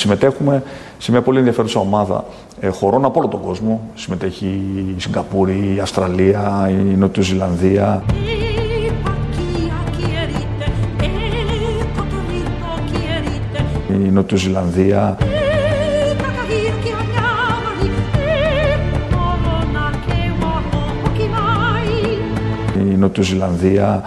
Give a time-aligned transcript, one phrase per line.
[0.00, 0.62] Συμμετέχουμε
[0.98, 2.24] σε μια πολύ ενδιαφέρουσα ομάδα
[2.60, 3.90] ε, χωρών από όλο τον κόσμο.
[3.94, 4.46] Συμμετέχει
[4.96, 8.02] η Σιγκαπούρη, η Αυστραλία, η Νότιο Ζηλανδία.
[13.88, 15.18] Η Νότιο Ζηλανδία.
[22.76, 24.02] Η Νότιο Ζηλανδία.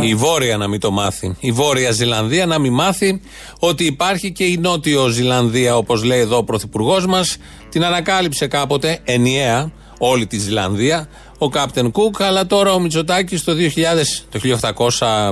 [0.00, 1.36] Η Βόρεια να μην το μάθει.
[1.40, 3.20] Η Βόρεια Ζηλανδία να μην μάθει
[3.58, 7.36] ότι υπάρχει και η Νότιο Ζηλανδία, όπως λέει εδώ ο Πρωθυπουργός μας.
[7.68, 13.52] Την ανακάλυψε κάποτε ενιαία όλη τη Ζηλανδία ο Κάπτεν Κουκ, αλλά τώρα ο Μητσοτάκης το,
[13.52, 13.58] 2000,
[14.30, 14.40] το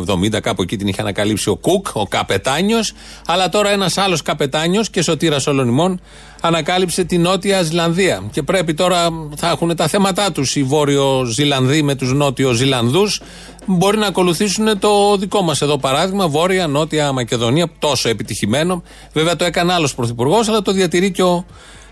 [0.07, 2.93] 1870 κάπου εκεί την είχε ανακαλύψει ο Κουκ, ο καπετάνιος,
[3.27, 6.01] αλλά τώρα ένας άλλος καπετάνιος και σωτήρας όλων ημών
[6.41, 8.23] ανακάλυψε την Νότια Ζηλανδία.
[8.33, 13.21] Και πρέπει τώρα, θα έχουν τα θέματα τους οι Βόρειο Ζηλανδοί με τους Νότιο Ζηλανδούς.
[13.67, 18.83] Μπορεί να ακολουθήσουν το δικό μας εδώ παράδειγμα, Βόρεια, Νότια Μακεδονία, τόσο επιτυχημένο.
[19.13, 21.45] Βέβαια το έκανε άλλος πρωθυπουργός, αλλά το διατηρεί και ο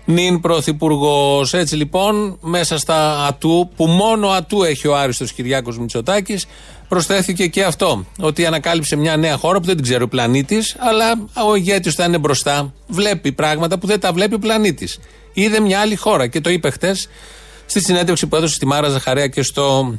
[0.05, 1.53] νυν πρωθυπουργός.
[1.53, 6.45] Έτσι λοιπόν, μέσα στα ατού, που μόνο ατού έχει ο Άριστος Κυριάκος Μητσοτάκης,
[6.87, 8.05] προσθέθηκε και αυτό.
[8.19, 11.13] Ότι ανακάλυψε μια νέα χώρα που δεν την ξέρει ο πλανήτης, αλλά
[11.47, 12.73] ο ηγέτης θα είναι μπροστά.
[12.87, 14.99] Βλέπει πράγματα που δεν τα βλέπει ο πλανήτης.
[15.33, 17.07] Είδε μια άλλη χώρα και το είπε χτες
[17.65, 19.95] στη συνέντευξη που έδωσε στη Μάρα Ζαχαρέα και στο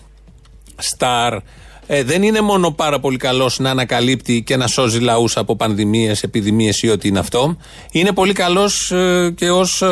[0.96, 1.38] Star.
[1.86, 6.22] Ε, δεν είναι μόνο πάρα πολύ καλός να ανακαλύπτει και να σώζει λαούς από πανδημίες,
[6.22, 7.56] επιδημίες ή ό,τι είναι αυτό.
[7.90, 9.88] Είναι πολύ καλός ε, και ως ε,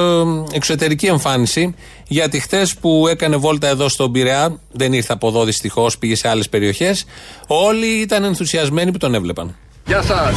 [0.52, 1.74] εξωτερική εμφάνιση.
[2.08, 6.28] Γιατί χθε που έκανε βόλτα εδώ στον Πειραιά, δεν ήρθε από εδώ δυστυχώς, πήγε σε
[6.28, 7.04] άλλες περιοχές.
[7.46, 9.56] Όλοι ήταν ενθουσιασμένοι που τον έβλεπαν.
[9.86, 10.34] Γεια σας.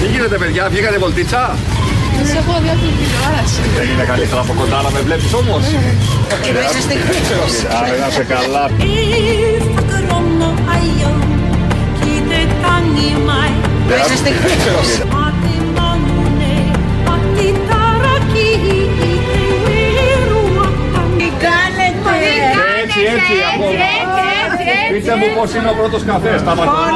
[0.00, 1.56] Τι γίνεται, παιδιά, βγήκατε βολτίτσα;
[2.24, 3.60] Σε έχω δει από την τηλεόραση.
[3.76, 5.62] Δεν είναι καλύτερα από κοντά να με βλέπεις όμως.
[6.70, 6.94] Είσαστε
[7.76, 8.70] Άρα να σε καλά.
[13.96, 14.30] Είσαστε
[21.18, 22.14] Τι κάνετε.
[22.82, 23.72] Έτσι, έτσι, ακόμα.
[24.90, 26.42] Πείτε μου πώς είναι ο πρώτος καφές.
[26.42, 26.90] Τα πατολά.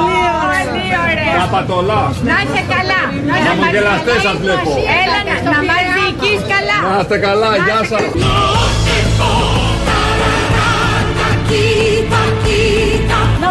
[1.41, 2.03] Τα πατολά.
[2.29, 3.03] Να είσαι καλά.
[3.47, 4.71] Να μου γελαστέ σας βλέπω.
[5.03, 5.19] Έλα
[5.55, 6.79] να μας διοικείς καλά.
[6.93, 7.81] Να είστε καλά, γεια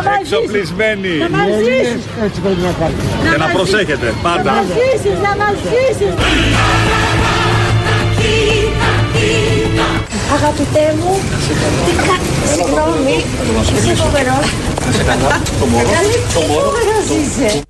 [0.03, 0.09] σα.
[0.09, 1.13] Να μας Εξοπλισμένοι.
[1.18, 2.02] Να μας ζήσεις.
[3.31, 4.52] Και να προσέχετε πάντα.
[4.52, 6.13] Να ζήσεις, να μας ζήσεις.
[10.34, 11.19] Αγαπητέ μου,
[11.86, 13.16] τι κάνεις, συγγνώμη,
[13.78, 14.46] είσαι φοβερός.
[15.91, 17.62] Καλή, τι φοβερός είσαι.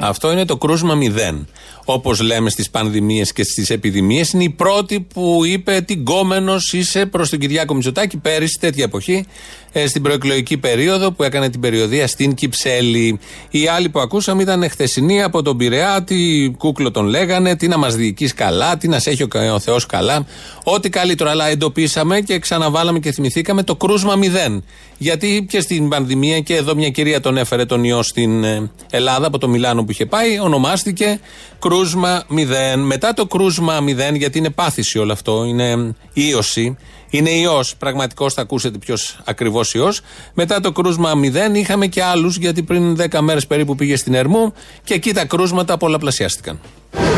[0.00, 1.46] Αυτό είναι το κρούσμα μηδέν.
[1.84, 7.06] Όπως λέμε στις πανδημίες και στις επιδημίες, είναι η πρώτη που είπε τι γκόμενο είσαι
[7.06, 12.06] προς τον Κυριάκο Μητσοτάκη πέρυσι, τέτοια εποχή, ε, στην προεκλογική περίοδο που έκανε την περιοδία
[12.06, 13.18] στην Κυψέλη.
[13.50, 17.78] Οι άλλοι που ακούσαμε ήταν χθεσινοί από τον Πειραιά, τι κούκλο τον λέγανε, τι να
[17.78, 20.26] μας διοικείς καλά, τι να σε έχει ο, ο Θεός καλά.
[20.64, 21.30] Ό,τι καλύτερο.
[21.30, 24.64] Αλλά εντοπίσαμε και ξαναβάλαμε και θυμηθήκαμε το κρούσμα μηδέν.
[24.98, 29.26] Γιατί και στην πανδημία και εδώ μια κυρία τον έφερε τον ιό στην ε, Ελλάδα
[29.26, 31.20] από το Μιλάνο που είχε πάει, ονομάστηκε
[31.58, 32.80] κρούσμα μηδέν.
[32.80, 36.76] Μετά το κρούσμα μηδέν, γιατί είναι πάθηση όλο αυτό, είναι ίωση.
[37.10, 37.74] Είναι ιός.
[37.78, 40.00] Πραγματικός θα ακούσετε ποιος ακριβώς ιός.
[40.34, 44.52] Μετά το κρούσμα 0 είχαμε και άλλους, γιατί πριν 10 μέρες περίπου πήγε στην Ερμού
[44.84, 46.58] και εκεί τα κρούσματα πολλαπλασιάστηκαν.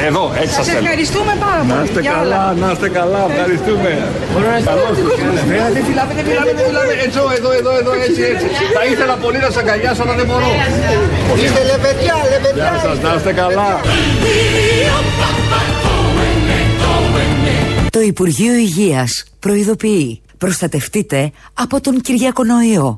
[0.07, 0.79] Εδώ, έτσι σας Σας θέλω.
[0.85, 1.73] ευχαριστούμε πάρα πολύ.
[1.73, 2.37] Να είστε για όλα.
[2.37, 3.91] καλά, να είστε καλά, ευχαριστούμε.
[4.65, 5.55] Καλώς ήρθατε.
[5.69, 6.93] Ε, Δεν φυλάμε, δεν φυλάμε, δεν φυλάμε.
[7.05, 8.47] Έτσι, εδώ, εδώ, εδώ, έτσι, έτσι.
[8.79, 10.49] Θα ήθελα πολύ να σας αγκαλιάσω, αλλά δεν μπορώ.
[11.45, 12.65] Είστε λεβεδιά, λεβεδιά.
[12.71, 13.71] Γεια σας, να είστε καλά.
[17.91, 22.97] Το Υπουργείο Υγείας προειδοποιεί προστατευτείτε από τον Κυριακονοϊό.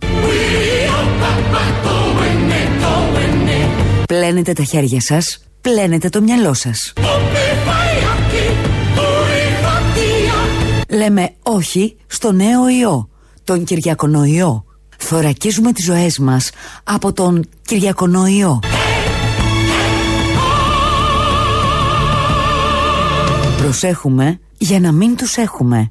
[4.06, 6.92] Πλένετε τα χέρια σας, πλένετε το μυαλό σας.
[10.88, 13.08] Λέμε όχι στο νέο ιό,
[13.44, 14.64] τον Κυριακονοϊό.
[14.96, 16.50] Θωρακίζουμε τις ζωές μας
[16.84, 18.60] από τον Κυριακονοϊό.
[23.70, 25.90] Προσέχουμε για να μην τους έχουμε.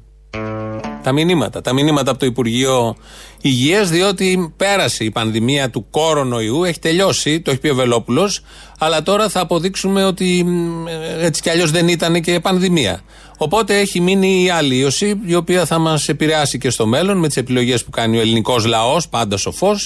[1.02, 1.60] Τα μηνύματα.
[1.60, 2.96] Τα μηνύματα από το Υπουργείο
[3.40, 8.42] Υγείας, διότι πέρασε η πανδημία του κορονοϊού, έχει τελειώσει, το έχει πει ο Βελόπουλος,
[8.78, 13.00] αλλά τώρα θα αποδείξουμε ότι μ, ε, έτσι κι αλλιώς δεν ήταν και πανδημία.
[13.42, 17.26] Οπότε έχει μείνει η άλλη ίωση, η οποία θα μας επηρεάσει και στο μέλλον με
[17.26, 19.76] τις επιλογές που κάνει ο ελληνικός λαός, πάντας σοφό.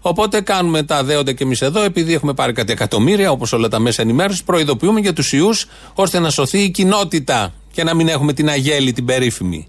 [0.00, 3.78] Οπότε κάνουμε τα δέοντα και εμείς εδώ, επειδή έχουμε πάρει κάτι εκατομμύρια, όπως όλα τα
[3.78, 8.32] μέσα ενημέρωσης, προειδοποιούμε για τους ιούς, ώστε να σωθεί η κοινότητα και να μην έχουμε
[8.32, 9.68] την αγέλη, την περίφημη.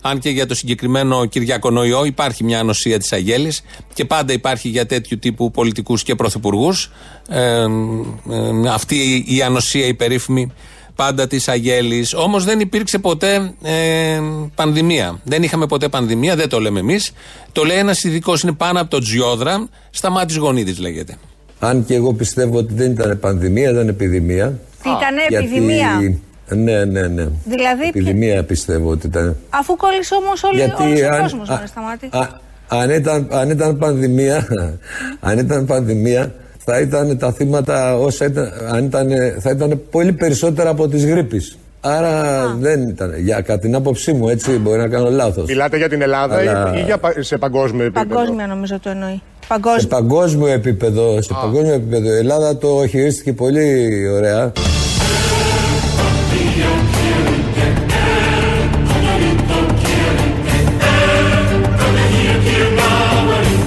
[0.00, 3.62] Αν και για το συγκεκριμένο Κυριακονοϊό υπάρχει μια ανοσία της Αγέλης
[3.94, 6.90] και πάντα υπάρχει για τέτοιου τύπου πολιτικούς και πρωθυπουργούς.
[7.28, 7.66] Ε, ε,
[8.72, 10.52] αυτή η ανοσία η περίφημη
[10.98, 12.14] πάντα της Αγέλης.
[12.14, 14.20] Όμως δεν υπήρξε ποτέ ε,
[14.54, 15.20] πανδημία.
[15.24, 17.12] Δεν είχαμε ποτέ πανδημία, δεν το λέμε εμείς.
[17.52, 21.16] Το λέει ένας ειδικός, είναι πάνω από το Τζιόδρα, στα μάτια Γονίδης λέγεται.
[21.58, 24.58] Αν και εγώ πιστεύω ότι δεν ήταν πανδημία, ήταν επιδημία.
[24.82, 26.18] Τι ήταν επιδημία.
[26.48, 27.26] Ναι, ναι, ναι.
[27.44, 27.86] Δηλαδή.
[27.88, 29.36] Επιδημία πιστεύω ότι ήταν.
[29.50, 32.10] Αφού κόλλησε όμως όλος ο κόσμος να σταματήσει.
[32.68, 34.46] Αν ήταν, αν ήταν πανδημία,
[35.28, 36.34] αν ήταν πανδημία,
[36.70, 39.08] θα ήταν τα θύματα όσα ήταν, αν ήταν,
[39.40, 41.58] θα ήταν πολύ περισσότερα από τις γρήπης.
[41.80, 43.14] Άρα δεν ήταν.
[43.18, 45.48] Για κατά την άποψή μου, έτσι μπορεί να κάνω λάθος.
[45.48, 46.74] Μιλάτε για την Ελλάδα Αλλά...
[46.76, 49.22] ή για, σε παγκόσμιο επίπεδο; Παγκόσμια νομίζω το εννοεί.
[49.48, 49.80] Παγκόσμιο.
[49.80, 51.22] Σε παγκόσμιο επίπεδο.
[51.22, 52.14] Σε παγκόσμιο επίπεδο.
[52.14, 54.52] Η Ελλάδα το χειρίστηκε πολύ ωραία.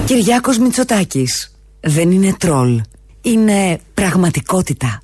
[0.04, 2.80] Κυριάκος Μητσοτάκης δεν είναι τρόλ,
[3.22, 5.00] είναι πραγματικότητα.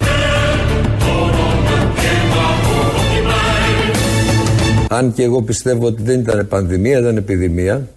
[4.89, 7.89] Αν και εγώ πιστεύω ότι δεν ήταν πανδημία, ήταν επιδημία.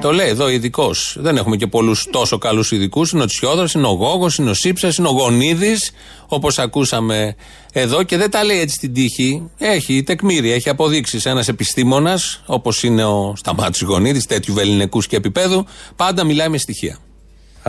[0.00, 1.16] Το λέει εδώ ειδικός.
[1.20, 3.10] Δεν έχουμε και πολλούς τόσο καλούς ειδικούς.
[3.10, 5.90] Είναι ο Τσιόδρα, είναι ο Γόγος, είναι ο Σύψας, είναι ο Γονίδης,
[6.26, 7.34] όπως ακούσαμε
[7.72, 8.02] εδώ.
[8.02, 9.50] Και δεν τα λέει έτσι στην τύχη.
[9.58, 11.26] Έχει τεκμήρια, έχει αποδείξεις.
[11.26, 15.66] Ένας επιστήμονας, όπως είναι ο Σταμάτης Γονίδης, τέτοιου βεληνικούς και επίπεδου,
[15.96, 16.98] πάντα μιλάει με στοιχεία.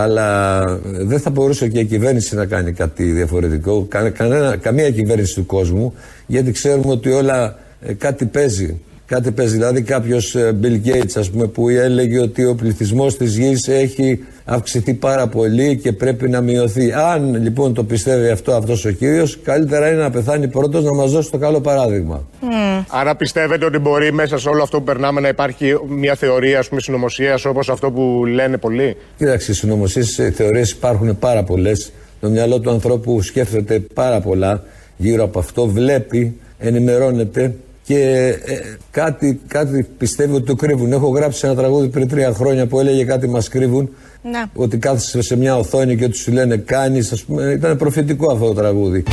[0.02, 3.88] Αλλά δεν θα μπορούσε και η κυβέρνηση να κάνει κάτι διαφορετικό.
[4.14, 5.94] Κανένα, καμία κυβέρνηση του κόσμου,
[6.28, 8.80] γιατί ξέρουμε ότι όλα ε, κάτι παίζει.
[9.10, 9.54] Κάτι παίζει.
[9.54, 14.20] Δηλαδή, κάποιος ε, Bill Gates, ας πούμε, που έλεγε ότι ο πληθυσμός της γης έχει
[14.46, 16.92] αυξηθεί πάρα πολύ και πρέπει να μειωθεί.
[16.92, 21.12] Αν λοιπόν το πιστεύει αυτό αυτός ο κύριος, καλύτερα είναι να πεθάνει πρώτος να μας
[21.12, 22.28] δώσει το καλό παράδειγμα.
[22.42, 22.86] Mm.
[22.88, 27.46] Άρα πιστεύετε ότι μπορεί μέσα σε όλο αυτό που περνάμε να υπάρχει μια θεωρία συνωμοσίας
[27.46, 31.92] όπως αυτό που λένε πολλοί; Κοίταξε, συνωμοσίες θεωρίες υπάρχουν πάρα πολλές.
[32.20, 34.64] Το μυαλό του ανθρώπου σκέφτεται πάρα πολλά
[34.98, 37.54] γύρω από αυτό, βλέπει, ενημερώνεται
[37.90, 40.92] και ε, κάτι, κάτι πιστεύω ότι το κρύβουν.
[40.92, 43.90] Έχω γράψει ένα τραγούδι πριν τρία χρόνια που έλεγε κάτι μας κρύβουν.
[44.22, 44.44] Ναι.
[44.54, 47.26] Ότι κάθεσαι σε μια οθόνη και ότι σου λένε κάνεις.
[47.54, 49.04] Ήταν προφητικό αυτό το τραγούδι.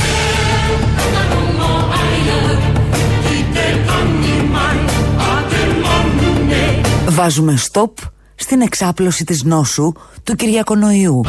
[7.09, 7.97] Βάζουμε στόπ
[8.35, 9.91] στην εξάπλωση της νόσου
[10.23, 11.21] του Κυριακονοϊού.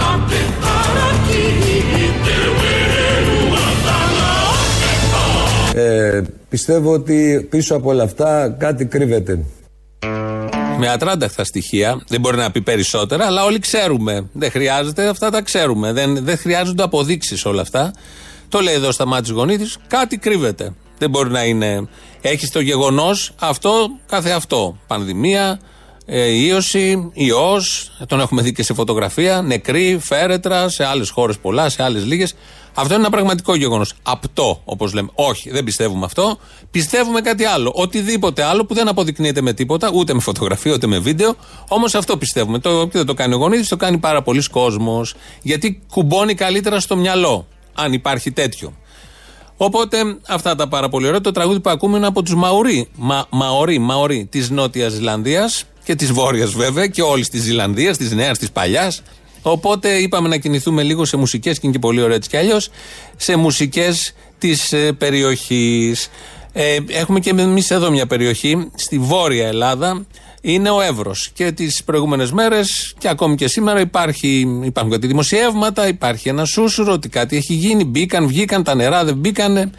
[5.79, 9.45] Ε, πιστεύω ότι πίσω από όλα αυτά κάτι κρύβεται.
[10.79, 14.29] Με ατράνταχτα στοιχεία, δεν μπορεί να πει περισσότερα, αλλά όλοι ξέρουμε.
[14.33, 15.93] Δεν χρειάζεται, αυτά τα ξέρουμε.
[15.93, 17.93] Δεν, δεν χρειάζονται αποδείξεις όλα αυτά.
[18.49, 20.75] Το λέει εδώ στα μάτια γονίδης, κάτι κρύβεται.
[20.99, 21.89] Δεν μπορεί να είναι.
[22.21, 23.71] Έχεις το γεγονός αυτό
[24.07, 24.79] κάθε αυτό.
[24.87, 25.61] Πανδημία,
[26.07, 27.61] ε, ίωση, ιό,
[28.07, 32.35] τον έχουμε δει και σε φωτογραφία, νεκροί, φέρετρα, σε άλλες χώρες πολλά, σε άλλες λίγες.
[32.75, 33.95] Αυτό είναι ένα πραγματικό γεγονός.
[34.03, 35.09] Απτό, όπως λέμε.
[35.15, 36.39] Όχι, δεν πιστεύουμε αυτό.
[36.71, 37.73] Πιστεύουμε κάτι άλλο.
[37.75, 41.35] Οτιδήποτε άλλο που δεν αποδεικνύεται με τίποτα, ούτε με φωτογραφία, ούτε με βίντεο.
[41.69, 42.59] Όμως αυτό πιστεύουμε.
[42.59, 45.15] Το, και δεν το κάνει ο γονίδης, το κάνει πάρα πολλοί κόσμος.
[45.43, 47.47] Γιατί κουμπώνει καλύτερα στο μυαλό.
[47.75, 48.73] Αν υπάρχει τέτοιο.
[49.57, 49.99] Οπότε
[50.29, 51.21] αυτά τα πάρα πολύ ωραία.
[51.21, 52.89] Το τραγούδι που ακούμε είναι από τους Μαουρί.
[52.97, 58.13] Μα, μαωρί, Μαωρί της Νότιας Ζηλανδίας και της Βόρειας βέβαια και όλης της Ζηλανδίας, της
[58.13, 59.03] Νέας, της Παλιάς.
[59.43, 62.71] Οπότε είπαμε να κινηθούμε λίγο σε μουσικές και είναι και πολύ ωραία έτσι κι αλλιώς.
[63.17, 66.11] Σε μουσικές της ε, περιοχής.
[66.53, 70.07] Ε, έχουμε και εμείς εδώ μια περιοχή, στη Βόρεια Ελλάδα,
[70.41, 71.31] είναι ο Εύρος.
[71.35, 76.93] Και τις προηγούμενες μέρες και ακόμη και σήμερα υπάρχει, υπάρχουν κάτι δημοσιεύματα, υπάρχει ένα σούσουρο
[76.93, 77.85] ότι κάτι έχει γίνει.
[77.85, 79.71] Μπήκαν, βγήκαν, τα νερά δεν μπήκανε.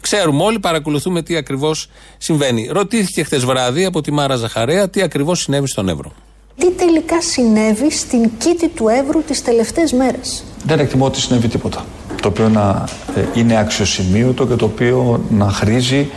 [0.00, 1.88] Ξέρουμε όλοι, παρακολουθούμε τι ακριβώς
[2.18, 2.68] συμβαίνει.
[2.72, 6.12] Ρωτήθηκε χθες βράδυ από τη Μάρα Ζαχαρέα τι ακριβώς συνέβη στον Εύρο
[6.56, 10.44] τι τελικά συνέβη στην κήτη του Εύρου τις τελευταίες μέρες.
[10.64, 11.84] Δεν εκτιμώ ότι συνέβη τίποτα.
[12.22, 12.84] Το οποίο να
[13.16, 16.08] ε, είναι αξιοσημείωτο και το οποίο να χρήζει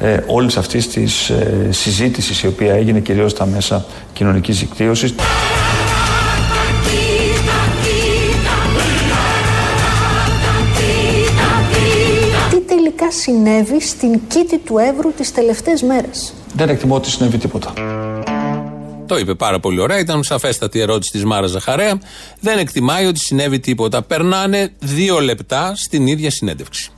[0.00, 5.14] ε, όλης αυτής της ε, συζήτησης η οποία έγινε κυρίως στα μέσα κοινωνικής δικτύωσης.
[12.50, 16.34] Τι τελικά συνέβη στην κήτη του Εύρου τις τελευταίες μέρες.
[16.54, 17.72] Δεν εκτιμώ ότι συνέβη τίποτα.
[19.08, 19.98] Το είπε πάρα πολύ ωραία.
[19.98, 21.98] Ήταν σαφέστατη ερώτηση της Μάρας Ζαχαρέα.
[22.40, 24.02] Δεν εκτιμάει ότι συνέβη τίποτα.
[24.02, 26.90] Περνάνε δύο λεπτά στην ίδια συνέντευξη.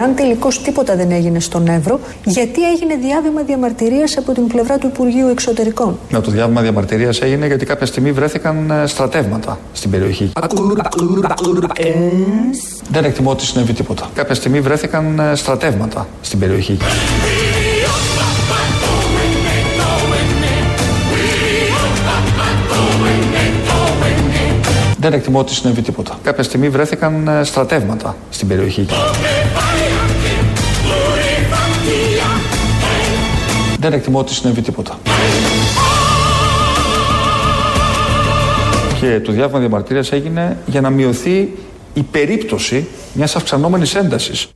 [0.00, 4.86] Αν τελικώς τίποτα δεν έγινε στον Εύρο, γιατί έγινε διάβημα διαμαρτυρίας από την πλευρά του
[4.86, 10.32] Υπουργείου Εξωτερικών; Ναι, το διάβημα διαμαρτυρίας έγινε γιατί κάποια στιγμή βρέθηκαν ε, στρατεύματα στην περιοχή.
[12.90, 14.10] Δεν εκτιμώ ότι συνέβη τίποτα.
[14.14, 16.78] Κάποια στιγμή βρέθηκαν ε, στρατεύματα στην περιοχή.
[25.08, 26.18] Δεν εκτιμώ ότι συνέβη τίποτα.
[26.22, 28.86] Κάποια στιγμή βρέθηκαν ε, στρατεύματα στην περιοχή.
[33.78, 34.98] Δεν εκτιμώ ότι συνέβη τίποτα.
[39.00, 41.48] Και το διάβημα διαμαρτυρίας έγινε για να μειωθεί
[41.94, 44.48] η περίπτωση μιας αυξανόμενης έντασης.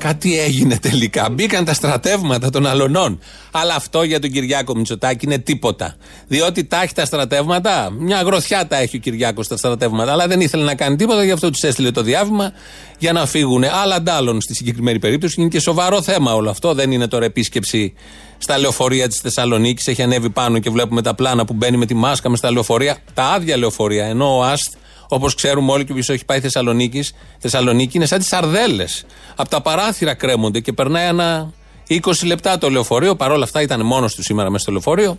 [0.00, 1.28] Κάτι έγινε τελικά.
[1.30, 3.18] Μπήκαν τα στρατεύματα των αλωνών.
[3.50, 5.96] Αλλά αυτό για τον Κυριάκο Μητσοτάκη είναι τίποτα.
[6.28, 7.90] Διότι τα έχει τα στρατεύματα.
[7.98, 10.12] Μια γροθιά τα έχει ο Κυριάκος στα στρατεύματα.
[10.12, 12.52] Αλλά δεν ήθελε να κάνει τίποτα, γι' αυτό τους έστειλε το διάβημα
[12.98, 13.64] για να φύγουν.
[13.64, 15.40] Αλλά αντάλλων στη συγκεκριμένη περίπτωση.
[15.40, 16.74] Είναι και σοβαρό θέμα όλο αυτό.
[16.74, 17.94] Δεν είναι τώρα επίσκεψη
[18.38, 19.86] στα λεωφορεία της Θεσσαλονίκης.
[19.86, 22.96] Έχει ανέβει πάνω και βλέπουμε τα πλάνα που μπαίνει με τη μάσκα μες στα λεωφορεία.
[23.14, 24.06] Τα άδεια λεωφορεία.
[24.06, 24.72] Ενώ ο ΑΣΤ
[25.12, 29.04] Όπως ξέρουμε όλοι και όποιος έχει πάει Θεσσαλονίκης, Θεσσαλονίκη είναι σαν τις σαρδέλες.
[29.36, 31.52] Από τα παράθυρα κρέμονται και περνάει ένα
[31.88, 33.16] 20 λεπτά το λεωφορείο.
[33.16, 35.18] Παρ' όλα αυτά ήταν μόνος του σήμερα μέσα στο λεωφορείο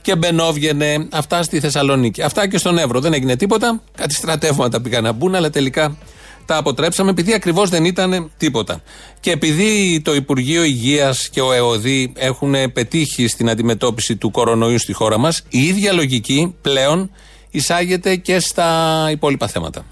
[0.00, 2.22] και μπαινόβγαινε αυτά στη Θεσσαλονίκη.
[2.22, 3.00] Αυτά και στον Εύρο.
[3.00, 3.82] Δεν έγινε τίποτα.
[3.96, 5.96] Κάτι στρατεύματα πήγαν να μπουν, αλλά τελικά
[6.46, 8.82] τα αποτρέψαμε επειδή ακριβώς δεν ήταν τίποτα.
[9.20, 14.92] Και επειδή το Υπουργείο Υγείας και ο ΕΟΔΗ έχουν πετύχει στην αντιμετώπιση του κορονοϊού στη
[14.92, 17.10] χώρα μας, η ίδια λογική πλέον
[17.52, 18.68] εισάγεται και στα
[19.10, 19.86] υπόλοιπα θέματα.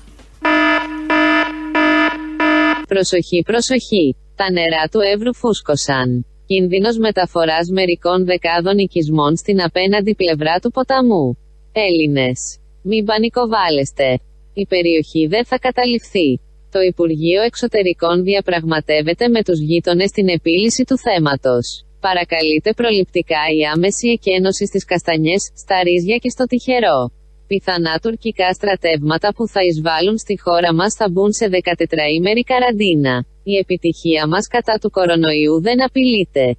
[2.89, 4.17] Προσοχή, προσοχή.
[4.35, 6.27] Τα νερά του Εύρου φούσκωσαν.
[6.47, 11.39] Κίνδυνος μεταφοράς μερικών δεκάδων οικισμών στην απέναντι πλευρά του ποταμού.
[11.73, 12.39] Έλληνες.
[12.83, 14.19] Μην πανικοβάλλεστε.
[14.55, 16.41] Η περιοχή δεν θα καταληφθεί.
[16.71, 21.85] Το Υπουργείο Εξωτερικών διαπραγματεύεται με τους γείτονες την επίλυση του θέματος.
[22.01, 27.20] Παρακαλείται προληπτικά η άμεση εκένωση στις καστανιές, στα ρίζια και στο τυχερό.
[27.53, 33.25] Πιθανά τουρκικά στρατεύματα που θα εισβάλλουν στη χώρα μας θα μπουν σε 14ημερη καραντίνα.
[33.43, 36.57] Η επιτυχία μας κατά του κορονοϊού δεν απειλείται.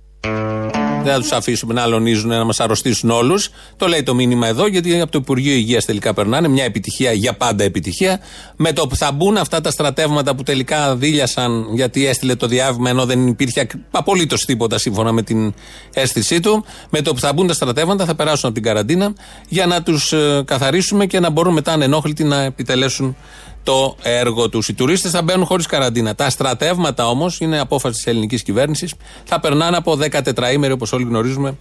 [1.04, 3.50] Δεν θα τους αφήσουμε να αλωνίζουν, να μας αρρωστήσουν όλους.
[3.78, 6.48] Το λέει το μήνυμα εδώ, γιατί από το Υπουργείο Υγείας τελικά περνάνε.
[6.48, 8.20] Μια επιτυχία για πάντα επιτυχία.
[8.56, 12.90] Με το που θα μπουν αυτά τα στρατεύματα που τελικά δίλιασαν γιατί έστειλε το διάβημα
[12.90, 15.54] ενώ δεν υπήρχε απολύτως τίποτα σύμφωνα με την
[15.94, 16.66] αίσθησή του.
[16.90, 19.14] Με το που θα μπουν τα στρατεύματα θα περάσουν από την καραντίνα
[19.48, 23.16] για να τους ε, καθαρίσουμε και να μπορούν μετά ανενόχλητοι να επιτελέσουν
[23.64, 24.68] το έργο τους.
[24.68, 26.16] Οι τουρίστες θα μπαίνουν χωρίς καραντίνα.
[26.16, 31.04] Τα στρατεύματα όμως, είναι απόφαση της ελληνικής κυβέρνησης, θα περνάνε από 14 ήμερη, όπως όλοι
[31.04, 31.56] γνωρίζουμε,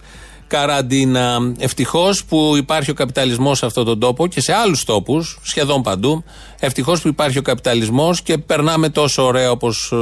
[0.47, 1.53] καραντίνα.
[1.57, 6.23] Ευτυχώς που υπάρχει ο καπιταλισμός σε αυτόν τον τόπο και σε άλλους τόπους, σχεδόν παντού.
[6.59, 9.95] Ευτυχώς που υπάρχει ο καπιταλισμός και περνάμε τόσο ωραία όπως ε,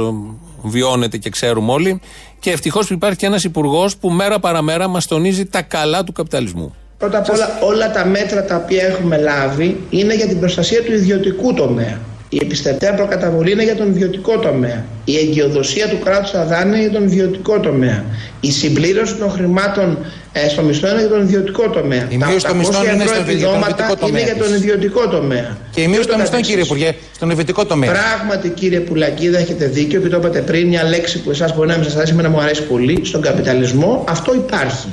[0.62, 2.00] βιώνεται και ξέρουμε όλοι.
[2.40, 6.12] Και ευτυχώς που υπάρχει και ένας υπουργός που μέρα παραμέρα μας τονίζει τα καλά του
[6.12, 6.74] καπιταλισμού.
[7.00, 10.92] Πρώτα απ' όλα, όλα τα μέτρα τα οποία έχουμε λάβει είναι για την προστασία του
[10.92, 11.98] ιδιωτικού τομέα.
[12.28, 14.84] Η επιστευτέα προκαταβολή είναι για τον ιδιωτικό τομέα.
[15.04, 18.04] Η εγκυοδοσία του κράτους θα δάνει για τον ιδιωτικό τομέα.
[18.40, 19.98] Η συμπλήρωση των χρημάτων
[20.32, 22.06] ε, στο μισθό είναι για τον ιδιωτικό τομέα.
[22.10, 24.20] Η μείωση των μισθών είναι στον ιδιωτικό τομέα.
[24.20, 25.56] Είναι για τον ιδιωτικό τομέα.
[25.70, 27.90] Και η μείωση των μισθών, κύριε Υπουργέ, στον ιδιωτικό τομέα.
[27.90, 30.68] Πράγματι, κύριε Πουλακίδα, έχετε δίκιο και το είπατε πριν.
[30.68, 33.00] Μια λέξη που εσάς μπορεί να μην σας αρέσει, να μου αρέσει πολύ.
[33.04, 34.88] Στον καπιταλισμό αυτό υπάρχει.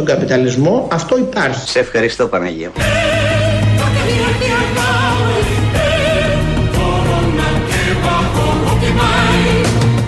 [0.00, 1.68] Στον καπιταλισμό αυτό υπάρχει.
[1.68, 2.72] Σε ευχαριστώ Παναγία.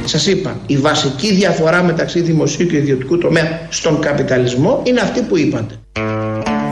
[0.05, 5.39] Σας είπα, η βασική διαφορά μεταξύ δημοσίου και ιδιωτικού τομέα στον καπιταλισμό είναι αυτή που
[5.39, 5.75] είπατε.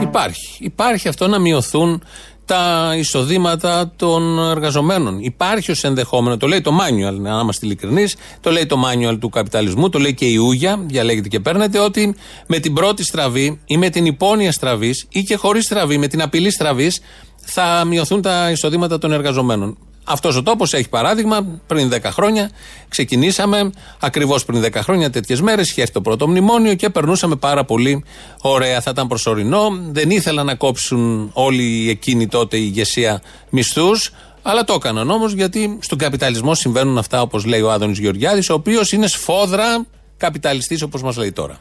[0.01, 0.57] Υπάρχει.
[0.59, 2.03] Υπάρχει αυτό να μειωθούν
[2.51, 5.19] τα εισοδήματα των εργαζομένων.
[5.19, 9.29] Υπάρχει ως ενδεχόμενο, το λέει το manual, να είμαστε ειλικρινείς, το λέει το manual του
[9.29, 12.15] καπιταλισμού, το λέει και η Ούγια, διαλέγετε και παίρνετε, ότι
[12.47, 16.21] με την πρώτη στραβή ή με την υπόνοια στραβής ή και χωρίς στραβή, με την
[16.21, 17.01] απειλή στραβής,
[17.41, 19.77] θα μειωθούν τα εισοδήματα των εργαζομένων.
[20.03, 21.59] Αυτός ο τόπος έχει παράδειγμα.
[21.67, 22.49] Πριν 10 χρόνια
[22.89, 27.65] ξεκινήσαμε, ακριβώς πριν 10 χρόνια, τέτοιες μέρες, είχε έρθει το πρώτο μνημόνιο και περνούσαμε πάρα
[27.65, 28.03] πολύ
[28.41, 28.81] ωραία.
[28.81, 29.67] Θα ήταν προσωρινό.
[29.91, 34.11] Δεν ήθελαν να κόψουν όλοι εκείνοι τότε η ηγεσία μισθούς.
[34.41, 38.53] Αλλά το έκαναν όμως γιατί στον καπιταλισμό συμβαίνουν αυτά όπως λέει ο Άδωνης Γεωργιάδης, ο
[38.53, 39.85] οποίος είναι σφόδρα
[40.17, 41.57] καπιταλιστής όπως μας λέει τώρα.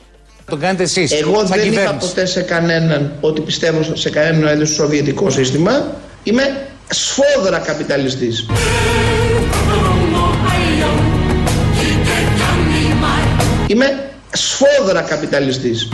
[0.46, 1.12] Το κάνετε εσείς.
[1.12, 5.94] Εγώ δεν είπα ποτέ σε κανέναν ότι πιστεύω σε κανέναν άλλο σοβιετικό σύστημα.
[6.22, 8.46] Είμαι σφόδρα καπιταλιστής.
[13.66, 15.88] Είμαι σφόδρα καπιταλιστής.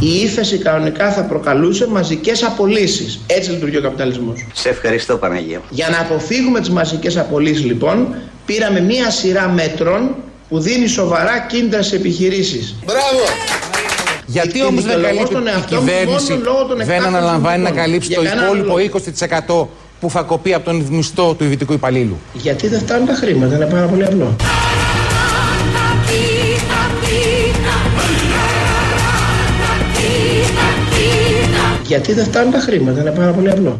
[0.00, 3.20] Η ύφεση κανονικά θα προκαλούσε μαζικές απολύσεις.
[3.26, 4.46] Έτσι λειτουργεί ο καπιταλισμός.
[4.52, 5.62] Σε ευχαριστώ Παναγία.
[5.70, 8.14] Για να αποφύγουμε τις μαζικές απολύσεις λοιπόν,
[8.46, 10.14] πήραμε μία σειρά μέτρων
[10.48, 12.74] που δίνει σοβαρά κίνητρα σε επιχειρήσεις.
[12.84, 13.24] Μπράβο!
[14.26, 16.40] Γιατί όμως δεν καλύπτει η κυβέρνηση,
[16.84, 18.74] δεν αναλαμβάνει να καλύψει το υπόλοιπο
[19.58, 19.66] 20%
[20.00, 22.18] που θα κοπεί από τον μισθό του ιδιωτικού υπαλλήλου.
[22.32, 24.36] Γιατί δεν φτάνουν τα χρήματα, είναι πάρα πολύ απλό.
[31.86, 33.78] Γιατί δεν φτάνουν τα χρήματα, είναι πάρα πολύ απλό.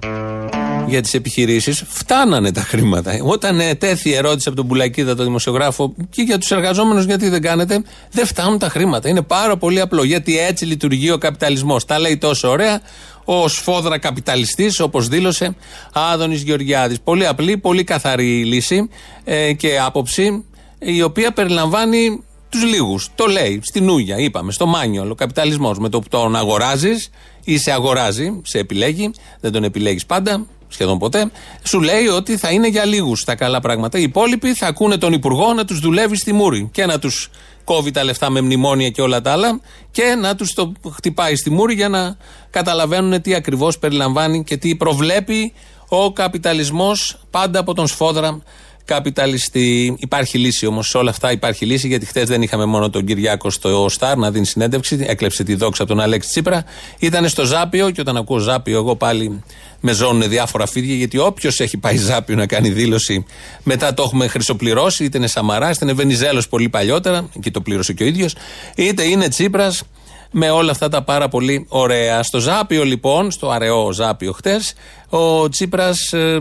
[0.88, 3.18] Για τις επιχειρήσεις φτάνανε τα χρήματα.
[3.22, 7.28] Όταν ε, τέθη η ερώτηση από τον Πουλακίδα, τον δημοσιογράφο, και για τους εργαζόμενους, γιατί
[7.28, 9.08] δεν κάνετε, δεν φτάνουν τα χρήματα.
[9.08, 10.04] Είναι πάρα πολύ απλό.
[10.04, 11.84] Γιατί έτσι λειτουργεί ο καπιταλισμός.
[11.84, 12.80] Τα λέει τόσο ωραία
[13.24, 15.56] ο σφόδρα καπιταλιστής, όπως δήλωσε
[15.92, 17.00] Άδωνης Γεωργιάδης.
[17.00, 18.88] Πολύ απλή, πολύ καθαρή λύση
[19.24, 20.44] ε, και άποψη,
[20.78, 23.08] η οποία περιλαμβάνει τους λίγους.
[23.14, 25.78] Το λέει στην Ούγια, είπαμε, στο Μάνιο, ο καπιταλισμός.
[25.78, 27.10] Με το που τον αγοράζεις
[27.44, 31.30] ή σε αγοράζει, σε επιλέγει, δεν τον επιλέγεις πάντα, σχεδόν ποτέ,
[31.62, 33.98] σου λέει ότι θα είναι για λίγους τα καλά πράγματα.
[33.98, 37.30] Οι υπόλοιποι θα ακούνε τον Υπουργό να τους δουλεύει στη μούρη και να τους
[37.64, 39.60] κόβει τα λεφτά με μνημόνια και όλα τα άλλα
[39.90, 42.16] και να τους το χτυπάει στη μούρη για να
[42.50, 45.52] καταλαβαίνουν τι ακριβώς περιλαμβάνει και τι προβλέπει
[45.88, 48.42] ο καπιταλισμός πάντα από τον σφόδρα
[48.88, 49.96] καπιταλιστή.
[49.98, 50.88] Υπάρχει λύση όμως.
[50.88, 54.30] Σε όλα αυτά υπάρχει λύση, γιατί χθες δεν είχαμε μόνο τον Κυριάκο στο Σταρ να
[54.30, 55.04] δίνει συνέντευξη.
[55.08, 56.64] Έκλεψε τη δόξα από τον Αλέξη Τσίπρα.
[56.98, 59.42] Ήταν στο Ζάπιο και όταν ακούω Ζάπιο, εγώ πάλι
[59.80, 63.24] με ζώνουν διάφορα φίδια, γιατί όποιος έχει πάει Ζάπιο να κάνει δήλωση,
[63.62, 65.04] μετά το έχουμε χρυσοπληρώσει.
[65.04, 68.34] Είτε είναι Σαμαρά, είτε είναι Βενιζέλος πολύ παλιότερα, εκεί το πλήρωσε και ο ίδιος,
[68.76, 69.82] είτε είναι Τσίπρας
[70.30, 72.22] με όλα αυτά τα πάρα πολύ ωραία.
[72.22, 74.74] Στο Ζάπιο λοιπόν, στο αραιό Ζάπιο χτες,
[75.08, 76.38] ο Τσίπρας ε,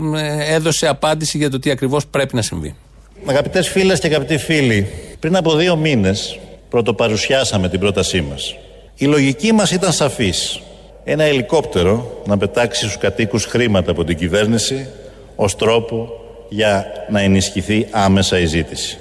[0.48, 2.76] έδωσε απάντηση για το τι ακριβώς πρέπει να συμβεί.
[3.24, 4.88] Αγαπητές φίλες και αγαπητοί φίλοι,
[5.20, 6.38] πριν από δύο μήνες
[6.70, 8.56] πρωτοπαρουσιάσαμε την πρότασή μας.
[8.94, 10.60] Η λογική μας ήταν σαφής.
[11.04, 14.88] Ένα ελικόπτερο να πετάξει στους κατοίκους χρήματα από την κυβέρνηση
[15.36, 16.08] ως τρόπο
[16.48, 18.98] για να ενισχυθεί άμεσα η ζήτηση.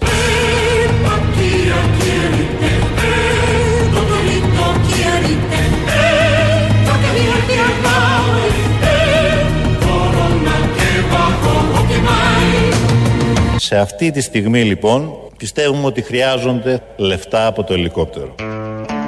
[13.68, 18.36] Σε αυτή τη στιγμή λοιπόν πιστεύουμε ότι χρειάζονται λεφτά από το ελικόπτερο.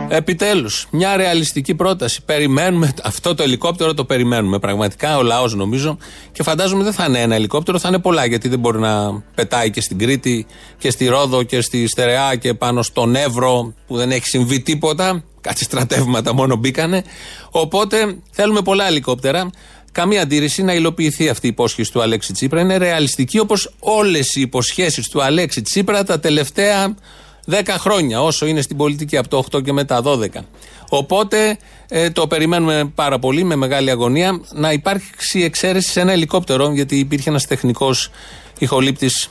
[0.10, 2.22] Επιτέλους, μια ρεαλιστική πρόταση.
[2.26, 4.60] Περιμένουμε αυτό το ελικόπτερο, το περιμένουμε.
[4.60, 5.98] Πραγματικά ο λαός νομίζω
[6.32, 9.70] και φαντάζομαι δεν θα είναι ένα ελικόπτερο, θα είναι πολλά γιατί δεν μπορεί να πετάει
[9.72, 10.46] και στην Κρήτη
[10.78, 15.24] και στη Ρόδο και στη Στερεά και πάνω στον Εύρο που δεν έχει συμβεί τίποτα.
[15.42, 17.04] Κάτι στρατεύματα μόνο μπήκανε.
[17.52, 19.50] Οπότε θέλουμε πολλά ελικόπτερα.
[19.92, 22.62] Καμία αντίρρηση να υλοποιηθεί αυτή η υπόσχεση του Αλέξη Τσίπρα.
[22.62, 26.96] Είναι ρεαλιστική όπως όλες οι υποσχέσεις του Αλέξη Τσίπρα τα τελευταία
[27.50, 30.28] 10 χρόνια, όσο είναι στην πολιτική από το 8 και μετά 12.
[30.90, 31.58] Οπότε
[31.90, 37.00] ε, το περιμένουμε πάρα πολύ με μεγάλη αγωνία να υπάρξει εξαίρεση σε ένα ελικόπτερο, γιατί
[37.00, 38.12] υπήρχε ένας τεχνικός
[38.58, 39.30] ηχολήπτης.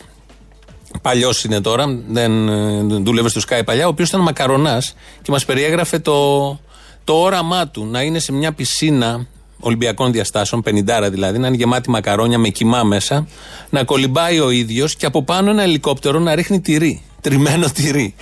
[1.02, 5.44] Παλιός είναι τώρα, δεν, ε, δούλευε στο Sky παλιά, ο οποίος ήταν μακαρονάς και μας
[5.44, 6.48] περιέγραφε το,
[7.04, 9.26] το όραμά του να είναι σε μια πισίνα
[9.60, 13.26] Ολυμπιακών διαστάσεων, 50 δηλαδή, να είναι γεμάτη μακαρόνια με κοιμά μέσα,
[13.70, 17.02] να κολυμπάει ο ίδιος και από πάνω ένα ελικόπτερο να ρίχνει τυρί.
[17.20, 18.14] Τριμμένο τυρί.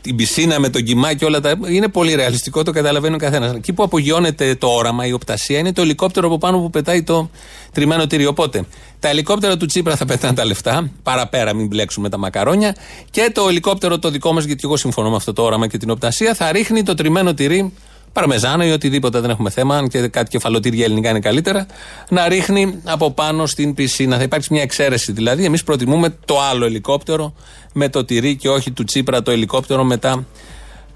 [0.00, 1.54] Την πισίνα με τον κοιμά και όλα τα.
[1.68, 3.54] Είναι πολύ ρεαλιστικό, το καταλαβαίνει ο καθένας.
[3.54, 7.30] Εκεί που απογειώνεται το όραμα, η οπτασία, είναι το ελικόπτερο από πάνω που πετάει το
[7.72, 8.26] τριμμένο τυρί.
[8.26, 8.64] Οπότε,
[9.00, 12.76] τα ελικόπτερα του Τσίπρα θα πετάνε τα λεφτά, παραπέρα, μην μπλέξουμε τα μακαρόνια.
[13.10, 15.90] Και το ελικόπτερο το δικό μας, γιατί εγώ συμφωνώ με αυτό το όραμα και την
[15.90, 17.72] οπτασία, θα ρίχνει το τριμμένο τυρί
[18.14, 21.66] παρμεζάνο ή οτιδήποτε δεν έχουμε θέμα, αν και κάτι κεφαλοτήρια ελληνικά είναι καλύτερα,
[22.08, 24.16] να ρίχνει από πάνω στην πισίνα.
[24.16, 25.44] Θα υπάρξει μια εξαίρεση δηλαδή.
[25.44, 27.34] Εμείς προτιμούμε το άλλο ελικόπτερο
[27.72, 30.26] με το τυρί και όχι του Τσίπρα το ελικόπτερο με τα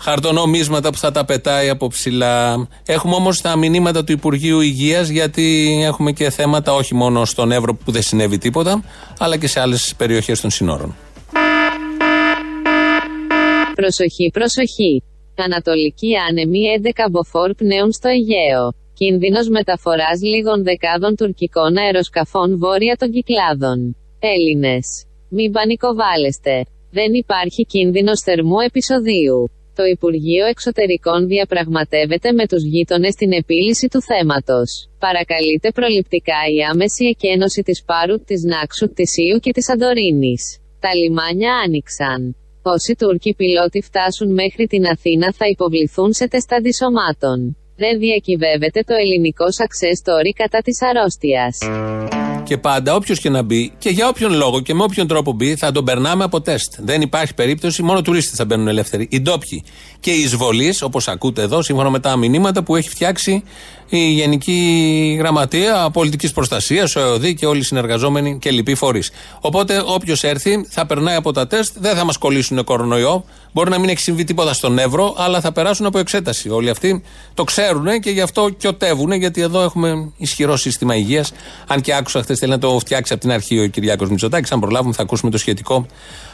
[0.01, 2.69] χαρτονομίσματα που θα τα πετάει από ψηλά.
[2.87, 7.75] Έχουμε όμως τα μηνύματα του Υπουργείου Υγείας, γιατί έχουμε και θέματα όχι μόνο στον Εύρο
[7.75, 8.83] που δεν συνέβη τίποτα,
[9.19, 10.97] αλλά και σε άλλες περιοχές των συνόρων.
[13.75, 15.03] Προσοχή, προσοχή.
[15.47, 18.65] Ανατολική άνεμη 11 μποφόρ πνέουν στο Αιγαίο.
[18.95, 23.97] Κίνδυνος μεταφοράς λίγων δεκάδων τουρκικών αεροσκαφών βόρεια των κυκλάδων.
[24.19, 24.87] Έλληνες.
[25.29, 26.67] Μην πανικοβάλλεστε.
[26.91, 29.51] Δεν υπάρχει κίνδυνος θερμού επεισοδίου.
[29.79, 34.89] Το Υπουργείο Εξωτερικών διαπραγματεύεται με τους γείτονες την επίλυση του θέματος.
[34.99, 40.43] Παρακαλείται προληπτικά η άμεση εκένωση της Πάρου, της Νάξου, της Ιου και της Αντορίνης.
[40.81, 42.37] Τα λιμάνια άνοιξαν.
[42.63, 47.57] Όσοι Τούρκοι πιλότοι φτάσουν μέχρι την Αθήνα θα υποβληθούν σε τεστ αντισωμάτων.
[47.77, 51.59] Δεν διακυβεύεται το ελληνικό success story κατά της αρρώστιας.
[52.49, 55.57] Και πάντα όποιος και να μπει και για όποιον λόγο και με όποιον τρόπο μπει
[55.57, 56.75] θα τον περνάμε από τεστ.
[56.79, 59.09] Δεν υπάρχει περίπτωση, μόνο τουρίστε θα μπαίνουν ελεύθεροι.
[59.11, 59.65] Οι ντόπιοι
[60.01, 63.43] και οι εισβολείς, όπως ακούτε εδώ, σύμφωνα με τα μηνύματα που έχει φτιάξει
[63.89, 69.11] η Γενική Γραμματεία Πολιτικής Προστασίας, ο ΕΟΔΗ και όλοι οι συνεργαζόμενοι και λοιποί φορείς.
[69.41, 73.25] Οπότε όποιος έρθει θα περνάει από τα τεστ, δεν θα μας κολλήσουν κορονοϊό.
[73.53, 76.49] Μπορεί να μην έχει συμβεί τίποτα στον Εύρο, αλλά θα περάσουν από εξέταση.
[76.49, 77.03] Όλοι αυτοί
[77.35, 81.33] το ξέρουν και γι' αυτό κιωτεύουν, γιατί εδώ έχουμε ισχυρό σύστημα υγείας.
[81.67, 84.53] Αν και άκουσα χθες θέλει να το φτιάξει από την αρχή ο Κυριάκος Μητσοτάκης.
[84.53, 85.87] Αν προλάβουμε, θα ακούσουμε το σχετικό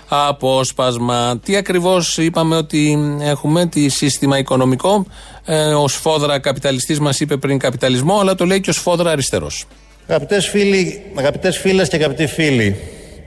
[0.08, 1.38] απόσπασμα.
[1.44, 5.06] Τι ακριβώς είπαμε ότι έχουμε, τι σύστημα οικονομικό.
[5.44, 9.64] Ε, ο Σφόδρα καπιταλιστής μας είπε πριν καπιταλισμό, αλλά το λέει και ο Σφόδρα αριστερός.
[10.06, 12.76] Αγαπητές φίλοι, αγαπητές φίλες και αγαπητοί φίλοι,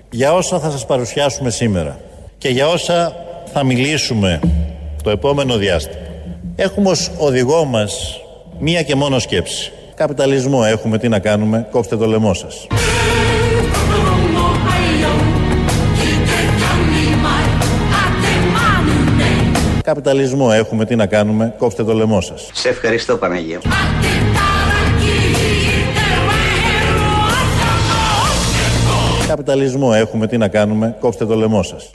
[0.09, 1.99] για όσα θα σας παρουσιάσουμε σήμερα
[2.37, 3.15] και για όσα
[3.53, 4.39] θα μιλήσουμε
[5.03, 6.01] το επόμενο διάστημα,
[6.55, 8.21] έχουμε ως οδηγό μας
[8.59, 9.71] μία και μόνο σκέψη.
[9.95, 12.67] Καπιταλισμό έχουμε, τι να κάνουμε, κόψτε το λαιμό σας.
[19.87, 22.49] Καπιταλισμό έχουμε, τι να κάνουμε, κόψτε το λαιμό σας.
[22.53, 23.59] Σε ευχαριστώ Παναγία.
[29.27, 31.89] Καπιταλισμό έχουμε, τι να κάνουμε, κόψτε το λαιμό σας.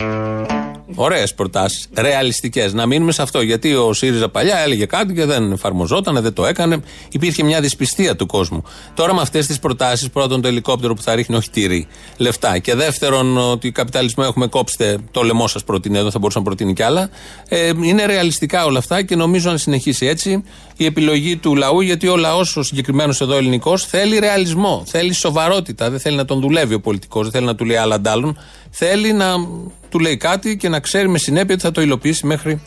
[0.94, 1.88] Ωραίες προτάσεις.
[1.94, 2.72] Ρεαλιστικές.
[2.72, 3.40] Να μείνουμε σε αυτό.
[3.40, 6.80] Γιατί ο ΣΥΡΙΖΑ παλιά έλεγε κάτι και δεν εφαρμοζόταν, δεν το έκανε.
[7.12, 8.62] Υπήρχε μια δυσπιστία του κόσμου.
[8.94, 12.58] Τώρα με αυτές τις προτάσεις, πρώτον το ελικόπτερο που θα ρίχνει όχι τυρί, λεφτά.
[12.58, 16.72] Και δεύτερον ότι καπιταλισμό έχουμε κόψτε το λαιμό σας προτείνει εδώ, θα μπορούσα να προτείνει
[16.72, 17.08] κι άλλα.
[17.48, 20.44] Ε, είναι ρεαλιστικά όλα αυτά και νομίζω αν συνεχίσει έτσι
[20.76, 25.90] η επιλογή του λαού, γιατί ο λαός, ο συγκεκριμένος εδώ ελληνικός, θέλει ρεαλισμό, θέλει σοβαρότητα.
[25.90, 28.38] Δεν θέλει να τον δουλεύει ο πολιτικός, δεν θέλει να του λέει άλλα αντάλλων.
[28.70, 29.26] Θέλει να
[29.92, 32.62] του λέει κάτι και να ξέρει με συνέπεια ότι θα το υλοποιήσει μέχρι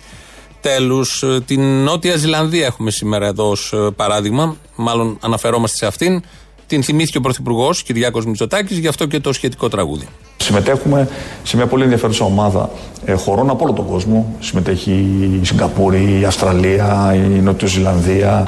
[0.61, 1.23] τέλους.
[1.45, 4.55] Την Νότια Ζηλανδία έχουμε σήμερα εδώ ως παράδειγμα.
[4.75, 6.23] Μάλλον αναφερόμαστε σε αυτήν.
[6.67, 10.07] Την θυμήθηκε ο Πρωθυπουργός Κυριάκος Μητσοτάκης, γι' αυτό και το σχετικό τραγούδι.
[10.37, 11.09] Συμμετέχουμε
[11.43, 12.69] σε μια πολύ ενδιαφέρουσα ομάδα
[13.05, 14.35] ε, χωρών από όλο τον κόσμο.
[14.39, 14.91] Συμμετέχει
[15.41, 18.47] η Σιγκαπούρη, η Αυστραλία, η Νότιο Ζηλανδία.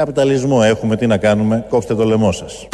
[0.00, 2.68] Καπιταλισμό έχουμε, τι να κάνουμε, κόψτε το λαιμό σας.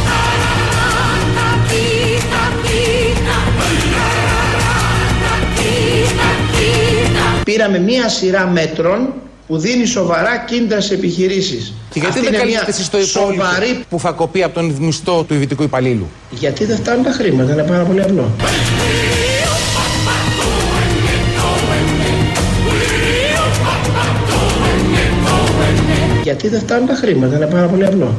[7.44, 9.12] Πήραμε μία σειρά μέτρων
[9.46, 11.74] που δίνει σοβαρά κίνητρα σε επιχειρήσεις.
[11.90, 13.84] Και γιατί δεν καλύπτεται εσείς το υπόλοιπο σοβαρή...
[13.88, 17.62] που θα κοπεί από τον μισθό του ιδιωτικού υπαλλήλου; Γιατί δεν φτάνουν τα χρήματα, είναι
[17.62, 18.30] πάρα πολύ απλό.
[26.38, 28.16] Γιατί δεν φτάνουν τα χρήματα, είναι πάρα πολύ απλό.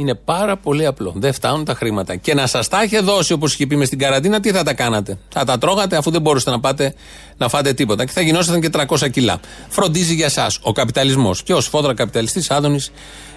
[0.00, 1.12] Είναι πάρα πολύ απλό.
[1.16, 2.16] Δεν φτάνουν τα χρήματα.
[2.16, 4.74] Και να σας τα είχε δώσει όπως είχε πει μες στην καραντίνα, τι θα τα
[4.74, 6.94] κάνατε; Θα τα τρώγατε αφού δεν μπορούσατε να πάτε
[7.36, 8.04] να φάτε τίποτα.
[8.04, 9.40] Και θα γινόσασταν και 300 κιλά.
[9.68, 11.42] Φροντίζει για εσά ο καπιταλισμός.
[11.42, 12.90] Και ο σφόδρα καπιταλιστής Άδωνης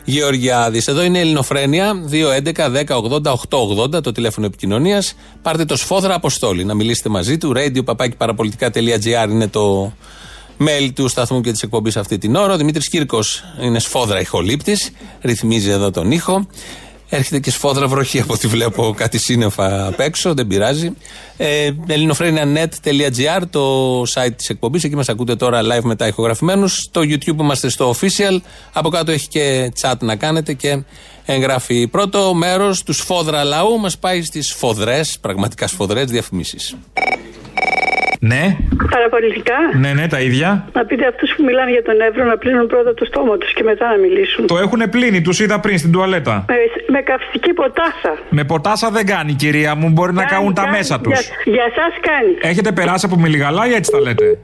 [0.04, 0.88] Γεωργιάδης.
[0.88, 5.16] Εδώ είναι η Ελληνοφρένια 2.11.10.80.880 το τηλέφωνο επικοινωνίας.
[5.42, 7.54] Πάρτε το σφόδρα αποστόλη να μιλήσετε μαζί του.
[7.56, 9.94] Radio παραπολιτικά.gr είναι το
[10.60, 12.54] mail του σταθμού και της εκπομπής αυτή την ώρα.
[12.54, 16.48] Ο Δημήτρης Κύρκος είναι σφόδρα ηχολήπτης, ρυθμίζει εδώ τον ήχο.
[17.16, 20.94] Έρχεται και σφόδρα βροχή από ό,τι βλέπω κάτι σύννεφα απ' έξω, δεν πειράζει.
[21.38, 24.84] Ε, ελληνοφρένια.net.gr το site της εκπομπής.
[24.84, 26.74] Εκεί μας ακούτε τώρα live μετά ηχογραφημένους.
[26.74, 28.38] Στο YouTube είμαστε στο official.
[28.74, 30.84] Από κάτω έχει και chat να κάνετε και
[31.26, 31.88] εγγραφή.
[31.88, 36.76] Πρώτο μέρος του σφόδρα λαού μας πάει στις σφοδρές, πραγματικά σφοδρές διαφημίσεις.
[38.32, 38.58] Ναι.
[38.90, 39.54] Παραπολιτικά.
[39.80, 40.68] Ναι, ναι, τα ίδια.
[40.74, 43.64] Να πείτε αυτούς που μιλάνε για τον Εύρο να πλύνουν πρώτα το στόμα τους και
[43.64, 44.48] μετά να μιλήσουν.
[44.48, 46.46] Το έχουν πλύνει, τους είδα πριν στην τουαλέτα.
[46.48, 46.56] Με,
[46.88, 48.18] με καυστική ποτάσα.
[48.30, 49.90] Με ποτάσα δεν κάνει, κυρία μου.
[49.90, 51.14] Μπορεί να κάνουν τα μέσα τους.
[51.14, 52.52] Για, για εσά κάνει.
[52.52, 54.38] Έχετε περάσει από μιλιγαλά ή έτσι τα λέτε;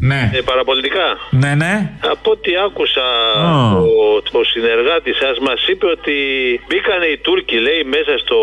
[0.00, 0.30] Ναι.
[0.34, 1.06] Ε, παραπολιτικά.
[1.30, 1.74] Ναι, ναι.
[2.12, 3.06] Από ό,τι άκουσα,
[3.36, 3.76] oh.
[4.02, 6.16] ο, ο συνεργάτη σας μας είπε ότι
[6.68, 8.38] μπήκανε οι Τούρκοι, λέει, μέσα στο.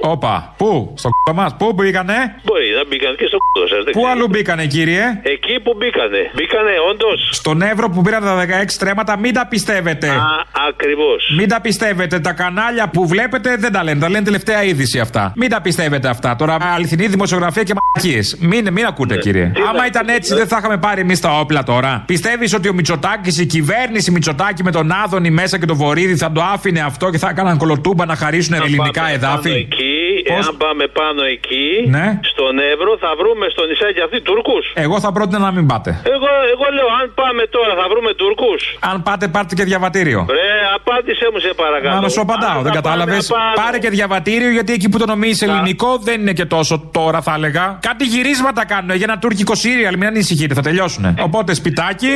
[0.00, 3.82] Όπα, πού, στο κ μας, πού μπήκανε; Μπορεί να μπήκανε και στο κ σας.
[3.92, 6.30] Πού αλλού μπήκανε, κύριε; Εκεί που μπήκανε.
[6.34, 10.08] Μπήκανε, όντως; Στον Εύρο που πήραν τα 16 στρέμματα, μην τα πιστεύετε.
[10.08, 11.20] Α, ακριβώς.
[11.38, 12.20] Μην τα πιστεύετε.
[12.20, 14.00] Τα κανάλια που βλέπετε δεν τα λένε.
[14.00, 15.32] Τα λένε τελευταία είδηση αυτά.
[15.36, 16.36] Μην τα πιστεύετε αυτά.
[16.36, 18.22] Τώρα αληθινή δημοσιογραφία και μαγικίε.
[18.48, 19.20] Μην, μην ακούτε, ναι.
[19.20, 19.52] κύριε.
[19.68, 22.02] Άμα ήταν έτσι, δεν θα είχαμε πάρει εμείς τα όπλα τώρα.
[22.06, 26.32] Πιστεύεις ότι ο Μητσοτάκης, η κυβέρνηση Μητσοτάκη με τον Άδωνη μέσα και τον Βορύδη θα
[26.32, 29.94] το άφηνε αυτό και θα έκαναν κολοτούμπα να χαρίσουν ελληνικά εδάφη; Εκεί
[30.32, 32.06] εάν πάμε πάνω εκεί, Ναι.
[32.32, 34.64] στον Εύρο, θα βρούμε στο νησάκι αυτή Τούρκους.
[34.74, 35.90] Εγώ θα πρότεινα να μην πάτε.
[36.14, 38.62] Εγώ, εγώ λέω, αν πάμε τώρα, θα βρούμε Τούρκους.
[38.90, 40.20] Αν πάτε, πάρτε και διαβατήριο.
[40.38, 42.00] Ρε, απάντησέ μου σε παρακαλώ.
[42.00, 43.58] Να σου απαντάω, Αν δεν θα κατάλαβες; πάμε απάνω.
[43.62, 47.32] Πάρε και διαβατήριο, γιατί εκεί που το νομίζεις ελληνικό δεν είναι και τόσο τώρα, θα
[47.38, 47.64] έλεγα.
[47.88, 51.24] Κάτι γυρίσματα κάνουν για ένα τουρκικό σύριαλ, μην ανησυχείτε, θα τελειώσουν.
[51.24, 52.08] Οπότε σπιτάκι,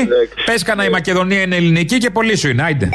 [0.45, 2.63] πες κανένα η Μακεδονία είναι ελληνική και πολύ σου είναι.
[2.63, 2.89] Άιντε.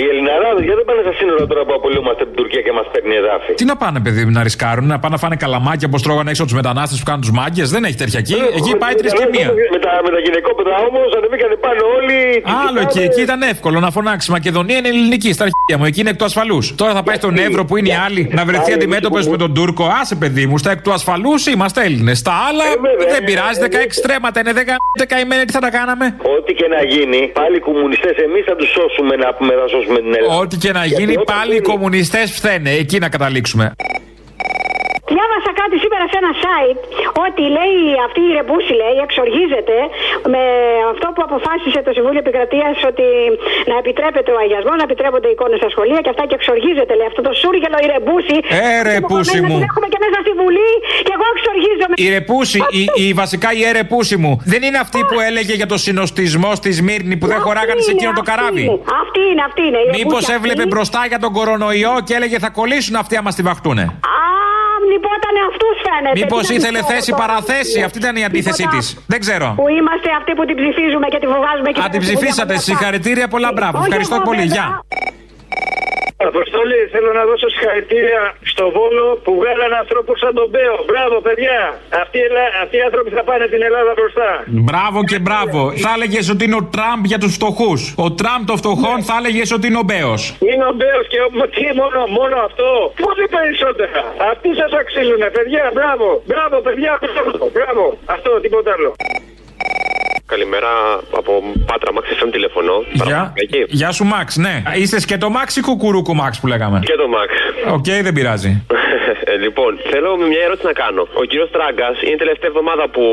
[0.00, 2.86] Οι Ελληναράδες γιατί δεν πάνε στα σύνορα τώρα που απολύμαστε από την Τουρκία και μας
[2.92, 5.98] παίρνει εδάφη; Τι να πάνε, παιδί μου, να ρισκάρουν, να πάνε να φάνε καλαμάκια όπω
[6.06, 7.66] τρώγανε έξω τους μετανάστες που κάνουν τους μάγκες.
[7.74, 8.36] Δεν έχει τέτοια εκεί.
[8.58, 9.48] Εκεί πάει τρεις και μία.
[9.74, 12.18] Με τα, με τα γυναικόπαιδα όμως ανεβήκαν πάνω όλοι.
[12.66, 16.12] Άλλο εκεί, εκεί ήταν εύκολο να φωνάξει Μακεδονία είναι ελληνική στα αρχαία μου, εκεί είναι
[16.14, 16.64] εκ του ασφαλούς.
[16.80, 19.84] Τώρα θα πάει στον Εύρο που είναι οι άλλοι να βρεθεί αντιμέτωπος με τον Τούρκο.
[20.00, 22.18] Άσε παιδί μου, στα εκ του ασφαλούς είμαστε Έλληνες.
[22.18, 22.64] Στα άλλα
[23.14, 23.66] δεν πειράζει, 16
[24.02, 24.52] στρέμματα είναι
[25.00, 26.04] 10 καημένοι, τι θα τα κάναμε;
[26.36, 29.98] Ό,τι και να γίνει, πάλι οι κομμουνιστές εμείς θα τους σώσουμε να πούμε θα σώσουμε
[29.98, 30.40] την Ελλάδα.
[30.40, 32.70] Ό,τι και να γίνει, πάλι οι κομμουνιστές φθαίνε.
[32.70, 33.72] Εκεί να καταλήξουμε.
[35.14, 36.80] Διάβασα κάτι σήμερα σε ένα site
[37.26, 39.78] ότι λέει αυτή η Ρεμπούση λέει εξοργίζεται
[40.32, 40.42] με
[40.92, 43.06] αυτό που αποφάσισε το Συμβούλιο Επικρατείας ότι
[43.70, 47.20] να επιτρέπεται ο αγιασμός, να επιτρέπονται εικόνες στα σχολεία και αυτά και εξοργίζεται λέει αυτό
[47.28, 48.36] το σούργελο η Ρεμπούση.
[48.60, 49.54] Ε, ρε, που πούσι να μου.
[49.58, 50.70] την έχουμε και μέσα στη Βουλή
[51.06, 51.94] και εγώ εξοργίζομαι.
[52.04, 55.76] Η ρεπούση, η, η, βασικά η ερεπούση μου, δεν είναι αυτή που έλεγε για το
[55.86, 58.64] συνοστισμό στη Σμύρνη που δεν χωράγανε σε εκείνο το καράβι;
[59.02, 59.80] Αυτή είναι, αυτή είναι.
[59.86, 60.72] η Μήπως Ρεμπούση έβλεπε αυτή.
[60.72, 63.84] μπροστά για τον κορονοϊό και έλεγε θα κολλήσουν αυτοί άμα στη βαχτούνε;
[64.82, 66.16] Α, λυπότανε αυτούς φαίνεται.
[66.20, 67.22] Μήπως Τι να ήθελε πιστεύω θέση τώρα.
[67.22, 68.76] παραθέση, αυτή ήταν η αντίθεσή Τίποτα.
[68.76, 68.86] της.
[69.12, 69.46] Δεν ξέρω.
[69.60, 73.50] Που είμαστε αυτοί που την ψηφίζουμε και τη φοβάζουμε και Αν την ψηφίσατε, συγχαρητήρια, πολλά
[73.56, 73.76] μπράβο.
[73.84, 74.44] Ευχαριστώ πολύ.
[74.54, 74.66] Γεια.
[76.32, 80.74] Αποστολή, θέλω να δώσω συγχαρητήρια στο Βόλο που βγάλανε ανθρώπους σαν τον Μπέο.
[80.90, 81.58] Μπράβο, παιδιά.
[82.02, 84.28] Αυτοί, οι Ελλά- αυτοί οι άνθρωποι θα πάνε την Ελλάδα μπροστά.
[84.68, 85.58] Μπράβο και μπράβο.
[85.84, 87.80] Θα έλεγες ότι είναι ο Τραμπ για τους φτωχούς.
[88.06, 90.22] Ο Τραμπ των φτωχών θα έλεγες ότι είναι ο Μπέος.
[90.50, 92.68] Είναι ο Μπέος και ο- τι μόνο, μόνο αυτό.
[93.06, 94.00] Πολύ περισσότερα.
[94.32, 95.64] Αυτοί σας αξίζουν, παιδιά.
[95.76, 96.06] Μπράβο.
[96.30, 96.92] Μπράβο, παιδιά.
[97.02, 97.50] Μπράβο.
[97.56, 97.84] Μπράβο.
[98.14, 98.90] Αυτό, τίποτα άλλο.
[100.34, 100.72] Καλημέρα
[101.20, 101.32] από
[101.66, 102.76] Πάτρα Μαξ FM τηλεφωνώ.
[102.92, 103.32] Γεια.
[103.34, 103.64] Εκεί.
[103.68, 104.62] Γεια σου, Μαξ, ναι.
[104.80, 107.30] Είστε σκέτο Μαξ ή κουκουρούκου Μαξ που λέγαμε; Και το Μαξ.
[107.76, 108.52] Οκ, δεν πειράζει.
[109.24, 111.02] Ε, λοιπόν, θέλω μια ερώτηση να κάνω.
[111.22, 113.04] Ο κύριος Τράγκας είναι η τελευταία εβδομάδα που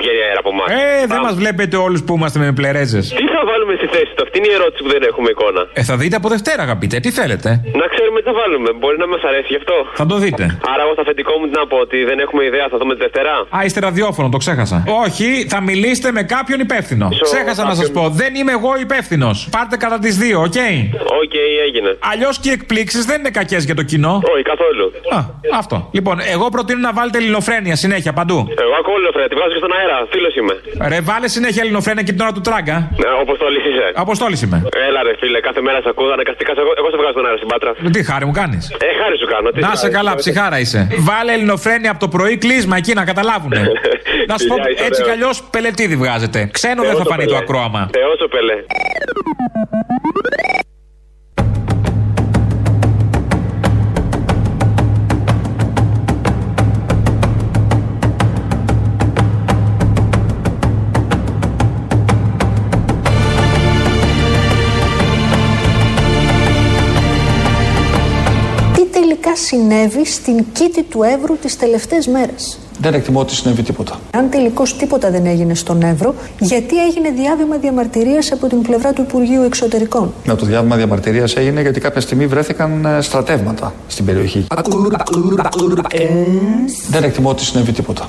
[0.00, 0.66] βγαίνει αέρα από εμά.
[0.80, 3.04] Ε, δεν μας βλέπετε όλους που είμαστε με πλερέζες.
[3.20, 5.62] Τι θα βάλουμε στη θέση του, αυτή είναι η ερώτηση που δεν έχουμε εικόνα.
[5.80, 6.96] Ε, θα δείτε από Δευτέρα, αγαπητέ.
[7.04, 7.48] Τι θέλετε.
[7.80, 8.68] Να ξέρουμε τι θα βάλουμε.
[8.80, 9.76] Μπορεί να μας αρέσει γι' αυτό.
[10.00, 10.44] Θα το δείτε.
[10.72, 13.00] Άρα, εγώ στο αφεντικό μου τι να πω, ότι δεν έχουμε ιδέα, θα δούμε τη
[13.06, 13.32] Δευτέρα.
[13.56, 14.78] Α, είστε ραδιόφωνο, το ξέχασα.
[15.04, 17.08] Όχι, θα μιλήσετε με κάποιον υπεύθυνο.
[17.22, 18.08] Ξέχασα να σας πω.
[18.08, 19.48] Δεν είμαι εγώ υπεύθυνος.
[19.50, 20.54] Πάρτε κατά τις δύο, ok;
[21.22, 21.34] Ok,
[21.66, 21.96] έγινε.
[22.12, 24.14] Αλλιώς και οι εκπλήξεις δεν είναι κακές για το κοινό.
[24.34, 24.84] Όχι, καθόλου.
[25.16, 25.18] Α,
[25.58, 25.88] αυτό.
[25.92, 28.38] Λοιπόν, εγώ προτείνω να βάλετε Ελληνοφρένεια συνέχεια παντού.
[28.64, 29.96] Εγώ ακούω Λεφρέ, τη βγάζω και στον αέρα.
[30.12, 30.54] Φίλος είμαι.
[30.90, 32.76] Ρε, βάλε συνέχεια ελληνοφρένεια και την ώρα του τράγκα.
[33.02, 33.86] Ναι, Αποστολή είσαι.
[33.94, 34.58] Αποστόλης είμαι.
[34.88, 36.10] Έλα, ρε φίλε, κάθε μέρα σε ακούω.
[36.12, 37.70] Αναγκαστικά σε- εγώ, εγώ σε βγάζω στον αέρα στην πάτρα.
[37.94, 39.48] Τι χάρη μου κάνεις; Ε, χάρη σου κάνω.
[39.50, 39.94] Τι Να σου σε κάνει.
[39.98, 40.80] καλά, ψυχάρα είσαι.
[41.08, 43.60] Βάλε ελληνοφρένεια από το πρωί, κλείσμα εκεί να καταλάβουνε.
[44.30, 45.24] να σου πω, Φιλιά, είσαι έτσι κι ωραίος.
[45.26, 46.50] αλλιώ πελετήδη βγάζετε.
[46.52, 47.36] Ξένο δεν Θεός θα το φανεί πελέ.
[47.36, 47.90] το ακρόαμα.
[47.92, 48.64] Θεός ο πελέ.
[68.74, 74.00] Τι τελικά συνέβη στην κήτη του Εύρου τις τελευταίες μέρες; Δεν εκτιμώ ότι συνέβη τίποτα.
[74.10, 79.02] Αν τελικώς τίποτα δεν έγινε στον Εύρο, γιατί έγινε διάβημα διαμαρτυρίας από την πλευρά του
[79.02, 84.46] Υπουργείου Εξωτερικών; Ναι, το διάβημα διαμαρτυρίας έγινε γιατί κάποια στιγμή βρέθηκαν ε, στρατεύματα στην περιοχή.
[86.88, 88.08] Δεν εκτιμώ ότι συνέβη τίποτα.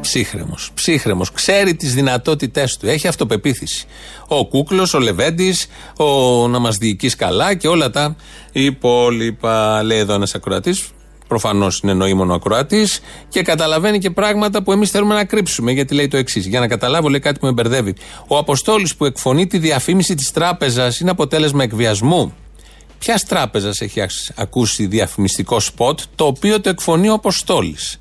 [0.00, 0.70] Ψύχρεμος.
[0.74, 1.32] Ψύχρεμος.
[1.32, 2.88] Ξέρει τις δυνατότητές του.
[2.88, 3.84] Έχει αυτοπεποίθηση.
[4.28, 8.16] Ο Κούκλος, ο Λεβέντης, ο να μας διοικείς καλά και όλα τα
[8.52, 9.82] υπόλοιπα.
[9.82, 10.90] Λέει εδώ ένας ακροατής.
[11.32, 15.72] Προφανώς είναι νοήμονο ακροατής και καταλαβαίνει και πράγματα που εμείς θέλουμε να κρύψουμε.
[15.72, 16.46] Γιατί λέει το εξής.
[16.46, 17.94] Για να καταλάβω, λέει κάτι που με μπερδεύει.
[18.26, 22.34] Ο Αποστόλης που εκφωνεί τη διαφήμιση της τράπεζας είναι αποτέλεσμα εκβιασμού.
[22.98, 28.00] Ποια τράπεζας έχει αξ- ακούσει διαφημιστικό σποτ το οποίο το εκφωνεί ο Αποστόλης;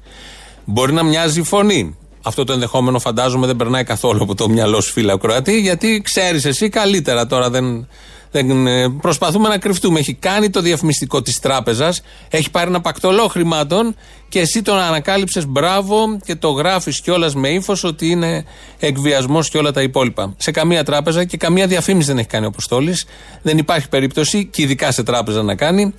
[0.66, 1.98] Μπορεί να μοιάζει η φωνή.
[2.24, 6.46] Αυτό το ενδεχόμενο φαντάζομαι δεν περνάει καθόλου από το μυαλό σου, φίλα Κροατή, γιατί ξέρεις
[6.46, 7.50] εσύ καλύτερα τώρα.
[7.50, 7.88] Δεν,
[8.32, 10.00] δεν, ε, προσπαθούμε να κρυφτούμε.
[10.00, 13.96] Έχει κάνει το διαφημιστικό της τράπεζας, έχει πάρει ένα πακτολό χρημάτων
[14.30, 18.46] και εσύ τον ανακάλυψες μπράβο και το γράφεις κιόλας με ύφος ότι είναι
[18.80, 20.34] εκβιασμός και όλα τα υπόλοιπα.
[20.38, 23.06] Σε καμία τράπεζα και καμία διαφήμιση δεν έχει κάνει ο Αποστόλης.
[23.42, 25.94] Δεν υπάρχει περίπτωση, και ειδικά σε τράπεζα να κάνει.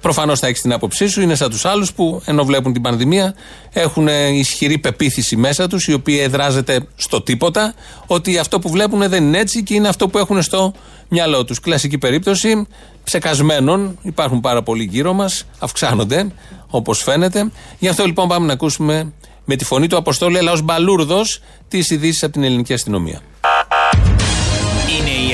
[0.00, 1.20] Προφανώς θα έχεις την άποψή σου.
[1.20, 3.34] Είναι σαν τους άλλους που ενώ βλέπουν την πανδημία
[3.72, 7.74] έχουν ισχυρή πεποίθηση μέσα τους, η οποία εδράζεται στο τίποτα,
[8.06, 10.72] ότι αυτό που βλέπουν δεν είναι έτσι και είναι αυτό που έχουν στο
[11.08, 11.60] μυαλό τους.
[11.60, 12.66] Κλασική περίπτωση
[13.04, 13.98] ψεκασμένων.
[14.02, 16.26] Υπάρχουν πάρα πολλοί γύρω μας, αυξάνονται
[16.70, 17.50] όπως φαίνεται.
[17.78, 19.12] Γι' αυτό λοιπόν πάμε να ακούσουμε
[19.44, 23.20] με τη φωνή του Αποστόλου, αλλά ω μπαλούρδος, τις ειδήσεις από την ελληνική αστυνομία.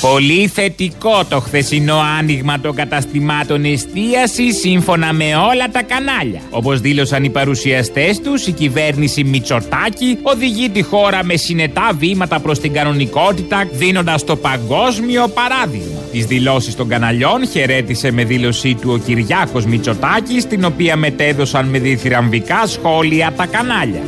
[0.00, 6.40] Πολύ θετικό το χθεσινό άνοιγμα των καταστημάτων εστίαση σύμφωνα με όλα τα κανάλια.
[6.50, 12.60] Όπως δήλωσαν οι παρουσιαστές τους, η κυβέρνηση Μητσοτάκη οδηγεί τη χώρα με συνετά βήματα προς
[12.60, 16.00] την κανονικότητα, δίνοντας το παγκόσμιο παράδειγμα.
[16.12, 21.78] Τις δηλώσεις των καναλιών χαιρέτησε με δήλωσή του ο Κυριάκος Μητσοτάκης, την οποία μετέδωσαν με
[21.78, 24.02] διθυραμβικά σχόλια τα κανάλια.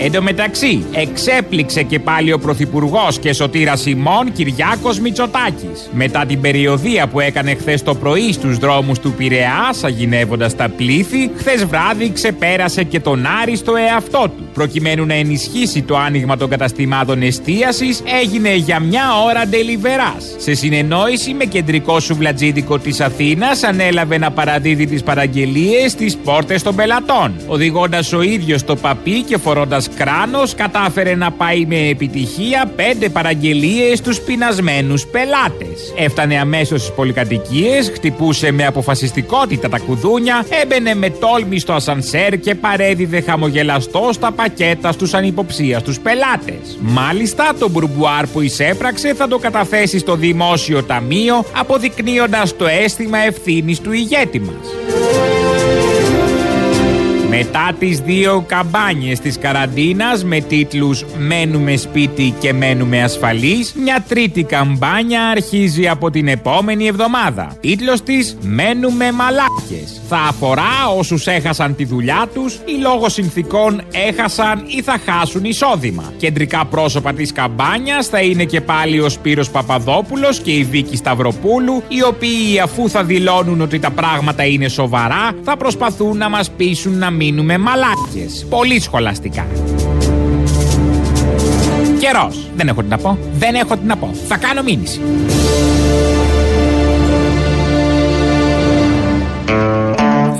[0.00, 5.90] Εν τω μεταξύ, εξέπληξε και πάλι ο Πρωθυπουργός και σωτήρα Σιμών Κυριάκος Μητσοτάκης.
[5.92, 11.30] Μετά την περιοδία που έκανε χθες το πρωί στους δρόμους του Πειραιά, αγινεύοντα τα πλήθη,
[11.36, 14.47] χθες βράδυ ξεπέρασε και τον άριστο εαυτό του.
[14.58, 20.16] Προκειμένου να ενισχύσει το άνοιγμα των καταστημάτων εστίασης, έγινε για μια ώρα ντελιβερά.
[20.36, 26.74] Σε συνεννόηση με κεντρικό σουβλατζίδικο της Αθήνας, ανέλαβε να παραδίδει τις παραγγελίες στις πόρτες των
[26.74, 33.08] πελατών, οδηγώντας ο ίδιος το παπί και φορώντας Κράνος κατάφερε να πάει με επιτυχία πέντε
[33.08, 35.92] παραγγελίες στους πεινασμένους πελάτες.
[35.96, 42.54] Έφτανε αμέσως στις πολυκατοικίες, χτυπούσε με αποφασιστικότητα τα κουδούνια, έμπαινε με τόλμη στο ασανσέρ και
[42.54, 46.78] παρέδιδε χαμογελαστό στα πακέτα στους ανυποψίαστου πελάτες.
[46.80, 53.80] Μάλιστα, το μπουρμπουάρ που εισέπραξε θα το καταθέσει στο δημόσιο ταμείο, αποδεικνύοντας το αίσθημα ευθύνης
[53.80, 54.66] του ηγέτη μας.
[57.28, 64.42] Μετά τις δύο καμπάνιες της καραντίνας με τίτλους «Μένουμε σπίτι και μένουμε ασφαλείς», μια τρίτη
[64.42, 67.56] καμπάνια αρχίζει από την επόμενη εβδομάδα.
[67.60, 69.97] Τίτλος της «Μένουμε μαλάκες».
[70.10, 76.12] Θα αφορά όσους έχασαν τη δουλειά τους ή λόγω συνθήκων έχασαν ή θα χάσουν εισόδημα.
[76.16, 81.82] Κεντρικά πρόσωπα της καμπάνιας θα είναι και πάλι ο Σπύρος Παπαδόπουλος και η Βίκη Σταυροπούλου,
[81.88, 86.98] οι οποίοι αφού θα δηλώνουν ότι τα πράγματα είναι σοβαρά, θα προσπαθούν να μας πείσουν
[86.98, 88.46] να μείνουμε μαλάκες.
[88.48, 89.46] Πολύ σχολαστικά.
[91.98, 92.48] Καιρός.
[92.56, 93.18] Δεν έχω τι να πω.
[93.32, 94.10] Δεν έχω τι να πω.
[94.28, 95.00] Θα κάνω μήνυση.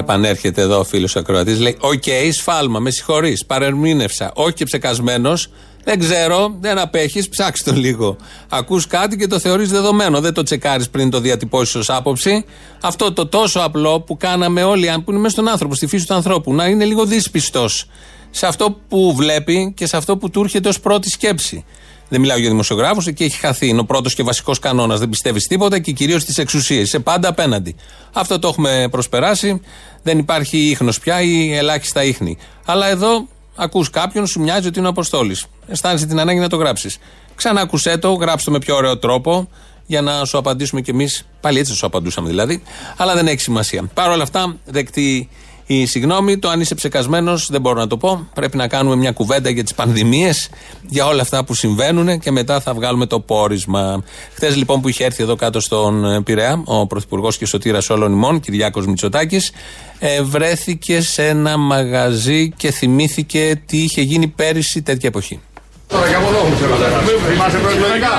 [0.08, 4.30] Επανέρχεται εδώ ο φίλος Ακροατής, λέει: Okay, σφάλμα, με συγχωρείς, παρερμήνευσα.
[4.34, 5.48] Όχι και ψεκασμένος,
[5.84, 8.16] δεν ξέρω, δεν απέχεις, ψάξ το λίγο.
[8.48, 10.20] Ακούς κάτι και το θεωρείς δεδομένο.
[10.20, 12.44] Δεν το τσεκάρεις πριν το διατυπώσεις ως άποψη.
[12.80, 16.14] Αυτό το τόσο απλό που κάναμε όλοι, που είναι μέσα στον άνθρωπο, στη φύση του
[16.14, 17.86] ανθρώπου, να είναι λίγο δύσπιστος
[18.30, 21.64] σε αυτό που βλέπει και σε αυτό που του έρχεται ως πρώτη σκέψη.
[22.08, 23.68] Δεν μιλάω για δημοσιογράφους, εκεί έχει χαθεί.
[23.68, 24.98] Είναι ο πρώτος και βασικός κανόνας.
[24.98, 26.86] Δεν πιστεύεις τίποτα και κυρίως στι εξουσίες.
[26.86, 27.74] Είσαι πάντα απέναντι.
[28.12, 29.60] Αυτό το έχουμε προσπεράσει.
[30.02, 32.38] Δεν υπάρχει ίχνος πια ή ελάχιστα ίχνη.
[32.64, 35.46] Αλλά εδώ ακούς κάποιον, σου μοιάζει ότι είναι ο Αποστόλης.
[35.66, 36.98] Αισθάνεσαι την ανάγκη να το γράψεις.
[37.34, 39.48] Ξανά ακούσέ το, γράψτε με πιο ωραίο τρόπο
[39.86, 41.26] για να σου απαντήσουμε κι εμείς.
[41.40, 42.62] Πάλι έτσι σου απαντούσαμε δηλαδή.
[42.96, 43.90] Αλλά δεν έχει σημασία.
[43.94, 45.28] Παρ' όλα αυτά, δεκτή
[45.70, 46.38] η συγγνώμη.
[46.38, 48.28] Το αν είσαι ψεκασμένος δεν μπορώ να το πω.
[48.34, 50.50] Πρέπει να κάνουμε μια κουβέντα για τις πανδημίες,
[50.88, 54.04] για όλα αυτά που συμβαίνουν και μετά θα βγάλουμε το πόρισμα.
[54.34, 58.40] Χθες λοιπόν που είχε έρθει εδώ κάτω στον Πειραιά, ο Πρωθυπουργός και Σωτήρας όλων ημών,
[58.40, 59.52] Κυριάκος Μητσοτάκης,
[59.98, 65.40] ε, βρέθηκε σε ένα μαγαζί και θυμήθηκε τι είχε γίνει πέρυσι τέτοια εποχή.
[65.86, 66.86] Τώρα για μόνο μου θέλω να
[67.30, 68.10] Θυμάσαι προεκλογικά;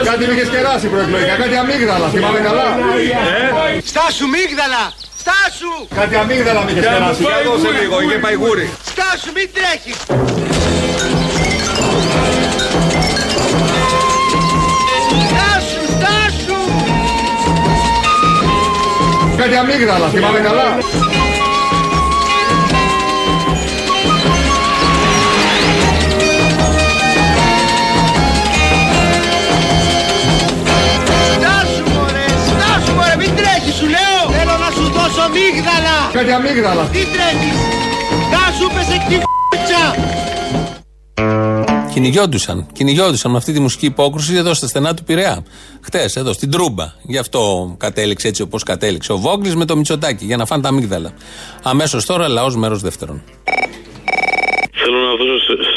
[0.00, 2.64] Ε, κάτι με είχες κεράσει προεκλογικά, κάτι αμύγδαλα, θυμάμαι καλά;
[3.74, 3.80] Ε.
[3.84, 4.82] Στάσου μίγδαλα,
[5.26, 5.86] στάσου.
[5.94, 8.70] Κάτι αμύγδαλα με είχες κεράσει, για δώσε λίγο, είχε πάει γούρι.
[8.84, 9.96] Στάσου, μην τρέχεις.
[15.28, 16.60] Στάσου, στάσου.
[19.36, 20.78] Κάτι αμύγδαλα, θυμάμαι καλά.
[36.16, 36.84] Κάτι αμύγδαλα.
[36.84, 37.58] Τι τρέχεις;
[38.26, 39.94] Στάσου πες εκ τη φ***τσα.
[41.92, 42.66] Κυνηγιόντουσαν.
[42.72, 45.44] Κυνηγιόντουσαν με αυτή τη μουσική υπόκρουση εδώ στα στενά του Πειραιά.
[45.80, 46.84] Χτες, εδώ στην Τρούμπα.
[47.02, 49.12] Γι' αυτό κατέληξε έτσι όπως κατέληξε.
[49.12, 51.12] Ο Βόγκλης με το Μητσοτάκι για να φάνε τα αμύγδαλα.
[51.62, 53.22] Αμέσως τώρα λαός μέρος δεύτερον.
[54.72, 55.24] Θέλω να αυτό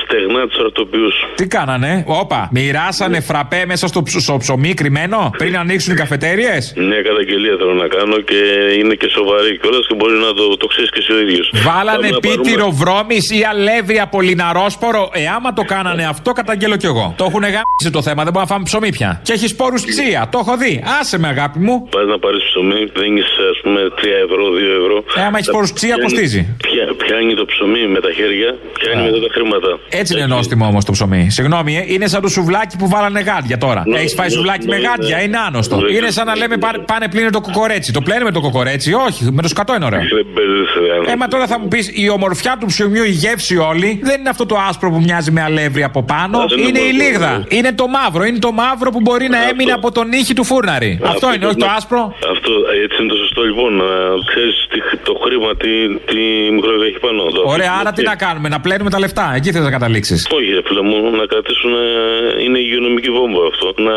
[0.10, 1.10] στεγνά του αρτοπιού.
[1.36, 6.56] Τι κάνανε, όπα, μοιράσανε φραπέ μέσα στο, ψ- στο ψωμί κρυμμένο πριν ανοίξουν οι καφετέρειε.
[6.76, 8.40] Μια καταγγελία θέλω να κάνω και
[8.80, 11.52] είναι και σοβαρή κιόλας και μπορεί να το, το ξέρεις και εσύ ο ίδιος.
[11.68, 17.14] Βάλανε πίτηρο βρώμης ή αλεύρι από λιναρόσπορο; Ε, άμα το κάνανε αυτό, καταγγέλω κι εγώ.
[17.18, 19.20] Το έχουν γάμισει το θέμα, δεν μπορούμε να φάμε ψωμί πια.
[19.24, 20.84] Και έχεις σπόρου τσία, το έχω δει.
[21.00, 21.76] Άσε με, αγάπη μου.
[21.96, 24.98] Πας να πάρεις ψωμί, δίνεις ας πούμε 3 ευρώ, 2 ευρώ.
[25.18, 26.42] Ε, άμα έχεις πόρους τσία, Πιάνει- κοστίζει.
[26.68, 29.70] πια- Πιάνει το ψωμί με τα χέρια, πιάνει μετά τα χρήματα.
[30.00, 31.28] Έτσι είναι νόστιμο όμως το ψωμί.
[31.30, 33.84] Συγγνώμη, ε, είναι σαν το σουβλάκι που βάλανε γάντια τώρα.
[33.86, 34.88] Ναι, Έχεις φάει ναι, σουβλάκι ναι, με ναι.
[34.88, 35.76] γάντια, είναι άνοστο.
[35.80, 35.92] Ναι.
[35.96, 37.94] Είναι σαν να λέμε πάνε, πάνε πλύνε το κοκορέτσι.
[37.94, 40.00] Το πλένουμε το κοκορέτσι, όχι, με το σκατό είναι ωραίο.
[40.00, 41.18] Δεν παίζεσαι, ρε, Ε, άνθρωπο.
[41.18, 44.46] μα τώρα θα μου πεις η ομορφιά του ψωμιού, η γεύση όλη, δεν είναι αυτό
[44.46, 46.38] το άσπρο που μοιάζει με αλεύρι από πάνω.
[46.38, 47.30] Α, δεν Είναι είναι η μόνο λίγδα.
[47.30, 47.56] αυτό.
[47.56, 48.24] Είναι το μαύρο.
[48.26, 51.00] Είναι το μαύρο που μπορεί να έμεινε από τον ήχη του φούρναρη.
[51.04, 52.02] Αυτό είναι, όχι το άσπρο.
[52.34, 52.52] Αυτό
[52.84, 53.72] έτσι είναι το σωστό λοιπόν.
[53.76, 53.86] Να
[54.32, 54.56] ξέρεις
[55.04, 55.72] το χρήμα τι,
[56.10, 56.20] τι
[56.56, 57.22] μικρόβια έχει πάνω.
[57.24, 58.10] Το Ωραία, αφήνουμε άρα τι εκεί.
[58.10, 59.26] να κάνουμε, να πλένουμε τα λεφτά.
[59.36, 61.72] Εκεί θες να καταλήξεις; Όχι, ρε φίλε μου, να κρατήσουν.
[61.74, 63.68] ε, Είναι υγειονομική βόμβα αυτό.
[63.88, 63.96] Να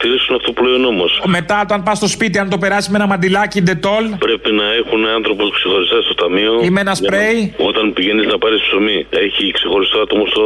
[0.00, 1.10] τηρήσουν αυτό που λέει ο νόμος.
[1.38, 5.00] Μετά, όταν πας στο σπίτι, αν το περάσει με ένα μαντιλάκι ντετόλ, Πρέπει να έχουν
[5.18, 6.52] άνθρωπος ξεχωριστά στο ταμείο.
[6.66, 7.38] Ή με ένα για να- σπρέι.
[7.70, 10.44] Όταν πηγαίνεις να πάρεις ψωμί, έχει ξεχωριστό άτομο στο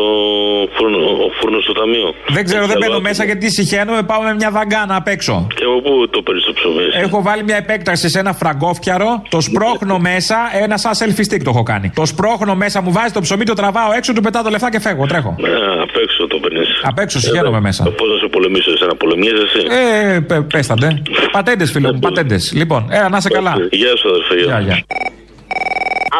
[0.74, 2.06] φούρνο, ο φούρνος στο ταμείο.
[2.36, 3.08] δεν ξέρω, Έχει δεν άλλο μπαίνω άτομο.
[3.08, 4.02] μέσα γιατί συχαίνομαι.
[4.10, 5.34] Πάω με μια δαγκάνα απ' έξω.
[5.58, 9.10] Και από πού το παίρνεις το ψωμί, εσύ; Έχω βάλει μια επέκταση σε ένα φραγκόφιαρο,
[9.34, 11.86] το σπρώχνω μέσα, ένα σαν selfie stick το έχω κάνει.
[12.00, 14.78] Το σπρώχνω μέσα, μου βάζει το ψωμί, το τραβάω έξω, του πετάω τα λεφτά και
[14.86, 15.28] φεύγω, τρέχω.
[15.28, 16.64] Α, απ' έξω το παίρνει.
[16.82, 17.82] Απ' έξω συγχαίρομαι μέσα.
[17.84, 19.66] Πώς να σε πολεμήσω, εσένα πολεμιέσαι εσύ;
[20.14, 21.02] Ε, πε, πέσταντε.
[21.32, 22.52] Πατέντες, φίλο μου, πατέντες.
[22.54, 23.54] Λοιπόν, έλα να είσαι καλά.
[23.70, 24.34] Γεια σου, αδερφέ.
[24.34, 24.76] Γεια, γεια.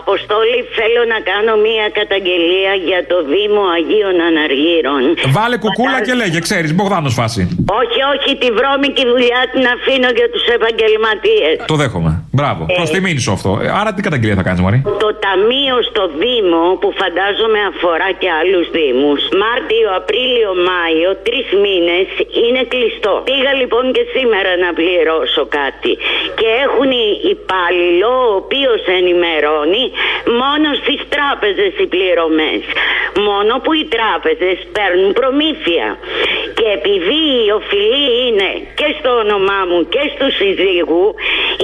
[0.03, 5.03] Αποστόλη, θέλω να κάνω μία καταγγελία για το Δήμο Αγίων Αναργύρων.
[5.37, 7.41] Βάλε κουκούλα και λέγε, ξέρεις, Μπογδάνος φάση.
[7.80, 11.55] Όχι, όχι, τη βρώμικη δουλειά την αφήνω για τους επαγγελματίες.
[11.72, 12.12] Το δέχομαι.
[12.39, 12.62] Μπράβο.
[12.70, 12.74] Ε.
[12.78, 13.51] Προς τιμήν σου αυτό.
[13.62, 18.28] Ε, Άρα τι καταγγελία θα κάνεις, Μωρή; Το ταμείο στο Δήμο, που φαντάζομαι αφορά και
[18.41, 22.07] άλλους Δήμους, Μάρτιο, Απρίλιο, Μάιο, τρεις μήνες
[22.43, 23.14] είναι κλειστό.
[23.28, 25.93] Πήγα λοιπόν και σήμερα να πληρώσω κάτι.
[26.39, 26.91] Και έχουν
[27.34, 29.84] υπάλληλο, ο οποίος ενημερώνει
[30.43, 32.62] μόνο στις τράπεζες οι πληρωμές.
[33.28, 35.87] Μόνο που οι τράπεζες παίρνουν προμήθεια.
[36.59, 41.14] Και επειδή η οφειλή είναι και στο όνομά μου και στους συζύγου,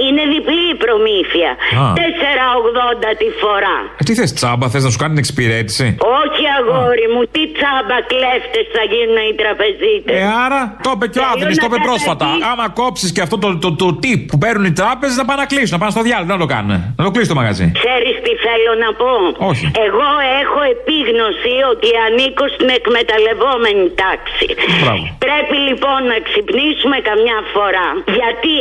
[0.05, 1.49] είναι διπλή η προμήθεια.
[1.83, 1.85] Α.
[2.01, 3.75] 4,80 τη φορά.
[3.99, 5.87] Ε, τι θες, τσάμπα, θες να σου κάνει την εξυπηρέτηση;
[6.21, 10.15] Όχι αγόρι μου, τι τσάμπα κλέφτες θα γίνουν οι τραπεζίτες.
[10.21, 12.25] Ε, άρα το είπε και ο Θέλω Άδωνη, να το είπε πρόσφατα.
[12.25, 15.39] καταγγείλω- Άμα κόψεις και αυτό το, το, το, tip που παίρνουν οι τράπεζες, να πάνε
[15.43, 16.31] να κλείσουν, να πάνε στο διάλογο.
[16.35, 16.71] Να το κάνουν.
[16.97, 17.65] Να το κλείσει το μαγαζί.
[17.81, 19.13] Ξέρεις τι θέλω να πω.
[19.51, 19.65] Όχι.
[19.87, 20.09] Εγώ
[20.41, 24.47] έχω επίγνωση ότι ανήκω στην εκμεταλλευόμενη τάξη.
[24.81, 25.03] Μπράβο.
[25.27, 27.87] Πρέπει λοιπόν να ξυπνήσουμε καμιά φορά.
[28.19, 28.59] Γιατί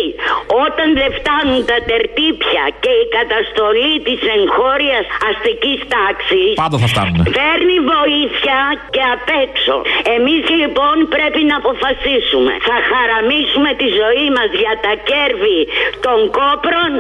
[0.67, 7.19] όταν δεν φτάνουν τα τερτύπια και η καταστολή της εγχώριας αστικής τάξης Πάντα θα φτάνουν.
[7.41, 8.59] Παίρνει βοήθεια
[8.95, 9.75] και απ' έξω.
[10.17, 12.53] Εμείς λοιπόν πρέπει να αποφασίσουμε.
[12.69, 15.61] Θα χαραμίσουμε τη ζωή μας για τα κέρδη
[16.07, 16.91] των κόπρων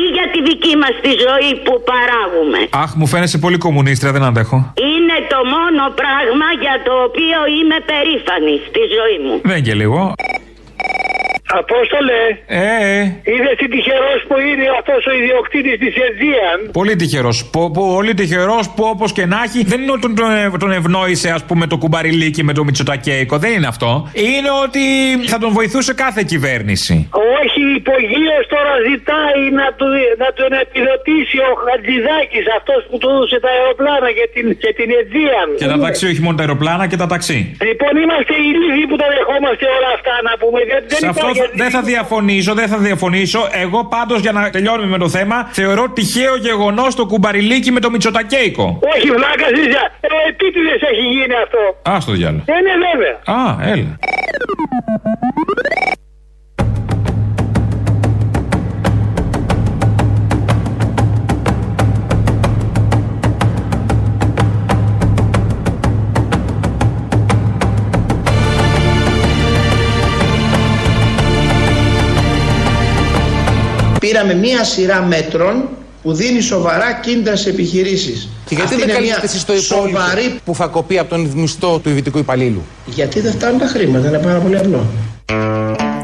[0.00, 1.74] ή για τη δική μας τη ζωή που
[2.06, 2.58] παράγουμε.
[2.70, 4.56] Αχ, μου φαίνεσαι πολύ κομμουνίστρια, δεν αντέχω.
[4.90, 9.40] Είναι το μόνο πράγμα για το οποίο είμαι περήφανη στη ζωή μου.
[9.44, 10.14] Δεν και λίγο.
[11.60, 12.60] Απόστολε, Ε,
[12.98, 13.00] ε.
[13.32, 16.58] είδες τι τυχερός που είναι αυτός ο ιδιοκτήτης της Αιτζίαν.
[16.72, 17.36] Πολύ τυχερός.
[17.94, 21.44] Πολύ τυχερός που όπως και να έχει δεν είναι ότι τον, τον, τον ευνόησε, ας
[21.48, 23.34] πούμε, το κουμπαριλίκι με το Μητσοτακέικο.
[23.44, 23.90] Δεν είναι αυτό.
[24.12, 24.82] Είναι ότι
[25.32, 26.94] θα τον βοηθούσε κάθε κυβέρνηση.
[27.40, 29.88] Όχι, υπογείως τώρα ζητάει να, του,
[30.22, 34.88] να τον επιδοτήσει ο Χατζηδάκης, αυτός που του έδωσε τα αεροπλάνα και την, και την
[34.98, 35.48] Αιτζίαν.
[35.60, 37.38] Και τα ταξί, όχι μόνο τα αεροπλάνα και τα ταξί.
[37.68, 40.58] Λοιπόν, είμαστε οι λίγοι που τα δεχόμαστε όλα αυτά να πούμε.
[40.70, 43.48] Δεν, δεν Σε αυτό υπάρχει θα- δεν θα διαφωνήσω, δεν θα διαφωνήσω.
[43.52, 47.90] Εγώ πάντως για να τελειώνουμε με το θέμα, θεωρώ τυχαίο γεγονός το κουμπαριλίκι με το
[47.90, 48.78] Μητσοτακέικο.
[48.96, 49.82] Όχι, βλάκα ζήτια.
[50.00, 51.90] Ε, επίτηδες έχει γίνει αυτό.
[51.90, 52.42] Α το διάλογο.
[52.46, 53.16] Δεν είναι βέβαια.
[53.40, 53.98] Α, έλα.
[74.06, 75.68] Πήραμε μία σειρά μέτρων
[76.02, 78.28] που δίνει σοβαρά κίνητρα σε επιχειρήσεις.
[78.46, 80.40] Και γιατί Αυτή δεν είναι καλείτε μια εσείς το υπόλοιπο σοβαρή...
[80.44, 84.18] που θα κοπεί από τον μισθό του ιδιωτικού υπαλλήλου; Γιατί δεν φτάνουν τα χρήματα, είναι
[84.18, 84.86] πάρα πολύ απλό.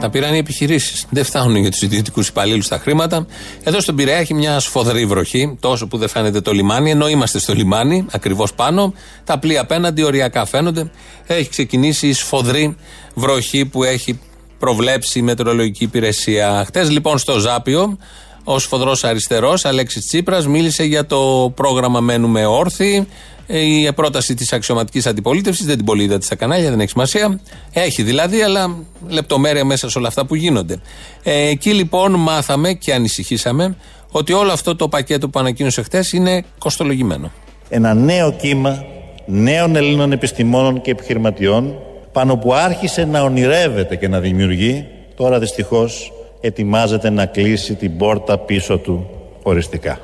[0.00, 1.06] Τα πήραν οι επιχειρήσεις.
[1.10, 3.26] Δεν φτάνουν για τους ιδιωτικού υπαλλήλους τα χρήματα.
[3.62, 7.38] Εδώ στον Πειραιά έχει μια σφοδρή βροχή, τόσο που δεν φαίνεται το λιμάνι, ενώ είμαστε
[7.38, 8.94] στο λιμάνι, ακριβώς πάνω.
[9.24, 10.90] Τα πλοία απέναντι οριακά φαίνονται.
[11.26, 12.76] Έχει ξεκινήσει η σφοδρή
[13.14, 14.20] βροχή που έχει
[14.62, 16.64] προβλέψει η μετεωρολογική υπηρεσία.
[16.66, 17.98] Χτες λοιπόν στο Ζάπιο
[18.44, 23.06] Ο σφοδρός αριστερός, Αλέξης Τσίπρας, μίλησε για το πρόγραμμα Μένουμε Όρθιοι.
[23.46, 27.40] Ε, η πρόταση της αξιωματικής αντιπολίτευσης, δεν την πολύ είδατε στα κανάλια, δεν έχει σημασία.
[27.72, 28.76] Έχει δηλαδή, αλλά
[29.08, 30.80] λεπτομέρεια μέσα σε όλα αυτά που γίνονται.
[31.22, 33.76] Ε, εκεί λοιπόν μάθαμε και ανησυχήσαμε
[34.10, 37.32] ότι όλο αυτό το πακέτο που ανακοίνωσε χθε είναι κοστολογημένο.
[37.68, 38.84] Ένα νέο κύμα
[39.26, 41.74] νέων Ελλήνων επιστημόνων και επιχειρηματιών
[42.12, 48.38] πάνω που άρχισε να ονειρεύεται και να δημιουργεί, τώρα δυστυχώς ετοιμάζεται να κλείσει την πόρτα
[48.38, 49.10] πίσω του
[49.42, 49.98] οριστικά.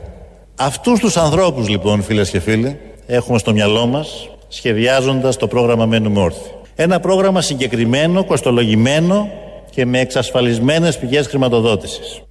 [0.57, 6.21] Αυτούς τους ανθρώπους λοιπόν φίλες και φίλοι έχουμε στο μυαλό μας σχεδιάζοντας το πρόγραμμα Μένουμε
[6.21, 6.53] Όρθιοι.
[6.75, 9.29] Ένα πρόγραμμα συγκεκριμένο, κοστολογημένο
[9.71, 12.23] και με εξασφαλισμένες πηγές χρηματοδότησης.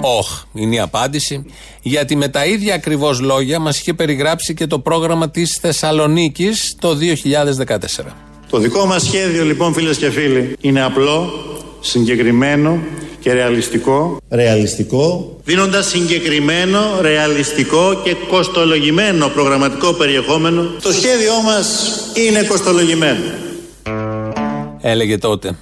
[0.00, 1.44] Όχι, είναι η απάντηση.
[1.82, 6.94] Γιατί με τα ίδια ακριβώς λόγια μας είχε περιγράψει και το πρόγραμμα της Θεσσαλονίκης το
[6.94, 8.27] 2014.
[8.50, 11.32] Το δικό μας σχέδιο, λοιπόν, φίλες και φίλοι, είναι απλό,
[11.80, 12.78] συγκεκριμένο
[13.20, 14.20] και ρεαλιστικό.
[14.30, 15.36] Ρεαλιστικό.
[15.44, 23.20] Δίνοντας συγκεκριμένο, ρεαλιστικό και κοστολογημένο προγραμματικό περιεχόμενο, το σχέδιό μας είναι κοστολογημένο
[24.88, 25.56] έλεγε τότε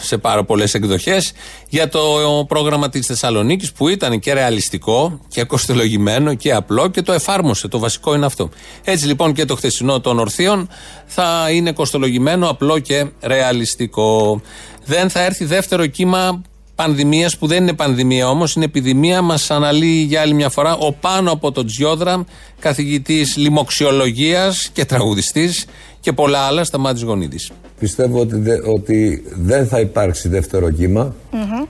[0.00, 1.32] σε πάρα πολλές εκδοχές
[1.68, 2.00] για το
[2.48, 7.68] πρόγραμμα της Θεσσαλονίκης που ήταν και ρεαλιστικό και κοστολογημένο και απλό και το εφάρμοσε.
[7.68, 8.50] Το βασικό είναι αυτό.
[8.84, 10.68] Έτσι λοιπόν και το χθεσινό των ορθίων
[11.06, 14.40] θα είναι κοστολογημένο, απλό και ρεαλιστικό.
[14.84, 16.42] Δεν θα έρθει δεύτερο κύμα
[16.74, 19.22] πανδημίας που δεν είναι πανδημία όμως, είναι επιδημία.
[19.22, 22.24] Μας αναλύει για άλλη μια φορά ο πάνω από τον Τζιόδρα,
[22.58, 25.66] καθηγητής λοιμοξιολογίας και τραγουδιστής
[26.00, 27.50] και πολλά άλλα στα μάτια Γονίδης.
[27.78, 28.42] Πιστεύω ότι,
[28.74, 30.68] ότι δεν θα υπάρξει δεύτερο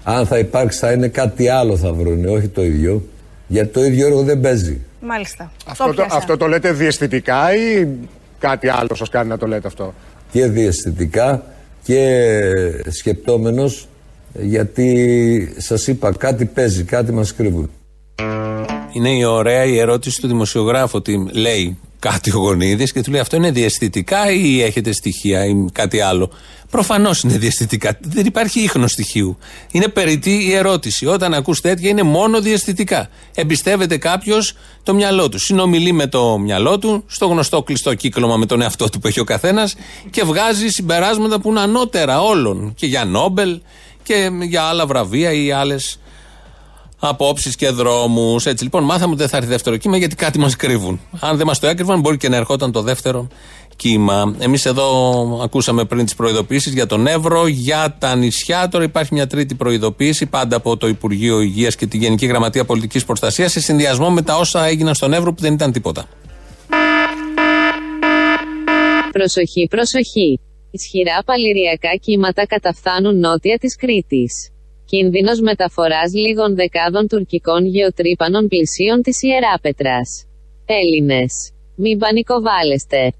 [0.02, 3.02] Αν θα υπάρξει, θα είναι κάτι άλλο θα βρουν, όχι το ίδιο.
[3.46, 4.80] Γιατί το ίδιο έργο δεν παίζει.
[5.00, 5.52] Μάλιστα.
[5.66, 7.88] Αυτό το, αυτό το λέτε διαισθητικά ή
[8.38, 9.94] κάτι άλλο σας κάνει να το λέτε αυτό;
[10.32, 11.42] Και διαισθητικά
[11.82, 12.20] και
[12.88, 13.88] σκεπτόμενος
[14.40, 17.70] γιατί σας είπα κάτι παίζει, κάτι μας κρύβουν.
[18.92, 23.20] Είναι η ωραία η ερώτηση του δημοσιογράφου ότι λέει κάτι ο Γονίδης και του λέει
[23.20, 26.30] αυτό είναι διαστητικά ή έχετε στοιχεία ή κάτι άλλο;
[26.72, 27.98] Προφανώς είναι διαστητικά.
[28.00, 29.38] Δεν υπάρχει ίχνος στοιχείου.
[29.70, 31.06] Είναι περιττή η ερώτηση.
[31.06, 33.08] Όταν ακούς τέτοια είναι μόνο διαστητικά.
[33.34, 35.38] Εμπιστεύεται κάποιος το μυαλό του.
[35.38, 39.20] Συνομιλεί με το μυαλό του, στο γνωστό κλειστό κύκλωμα με τον εαυτό του που έχει
[39.20, 39.74] ο καθένας
[40.10, 42.74] και βγάζει συμπεράσματα που είναι ανώτερα όλων.
[42.76, 43.60] Και για Νόμπελ
[44.02, 45.98] και για άλλα βραβεία ή άλλες
[46.98, 48.46] απόψεις και δρόμους.
[48.46, 51.00] Έτσι λοιπόν, μάθαμε ότι δεν θα έρθει δεύτερο κύμα γιατί κάτι μας κρύβουν.
[51.20, 53.28] Αν δεν μας το έκρυβαν, μπορεί και να ερχόταν το δεύτερο
[53.76, 54.34] κύμα.
[54.38, 58.68] Εμείς εδώ ακούσαμε πριν τις προειδοποιήσει για τον Εύρο, για τα νησιά.
[58.68, 63.04] Τώρα υπάρχει μια τρίτη προειδοποίηση, πάντα από το Υπουργείο Υγείας και τη Γενική Γραμματεία Πολιτικής
[63.04, 66.04] Προστασίας, σε συνδυασμό με τα όσα έγιναν στον Εύρο που δεν ήταν τίποτα.
[69.12, 70.40] Προσοχή, προσοχή.
[70.78, 74.32] Ισχυρά παλιριακά κύματα καταφθάνουν νότια της Κρήτης.
[74.90, 80.08] Κίνδυνος μεταφοράς λίγων δεκάδων τουρκικών γεωτρύπανων πλησίων της Ιεράπετρας.
[80.66, 81.32] Έλληνες.
[81.76, 83.12] Μην πανικοβάλλεστε.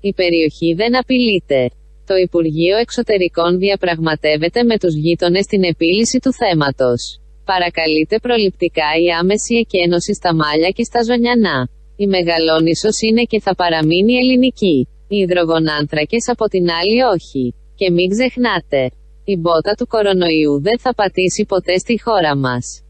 [0.00, 1.70] Η περιοχή δεν απειλείται.
[2.06, 7.20] Το Υπουργείο Εξωτερικών διαπραγματεύεται με τους γείτονες την επίλυση του θέματος.
[7.44, 11.68] Παρακαλείται προληπτικά η άμεση εκένωση στα Μάλια και στα Ζωνιανά.
[11.96, 14.88] Η Μεγαλόνισος είναι και θα παραμείνει ελληνική.
[15.08, 17.54] Οι υδρογονάνθρακες από την άλλη όχι.
[17.74, 18.90] Και μην ξεχνάτε,
[19.24, 22.80] η μπότα του κορονοϊού δεν θα πατήσει ποτέ στη χώρα μας.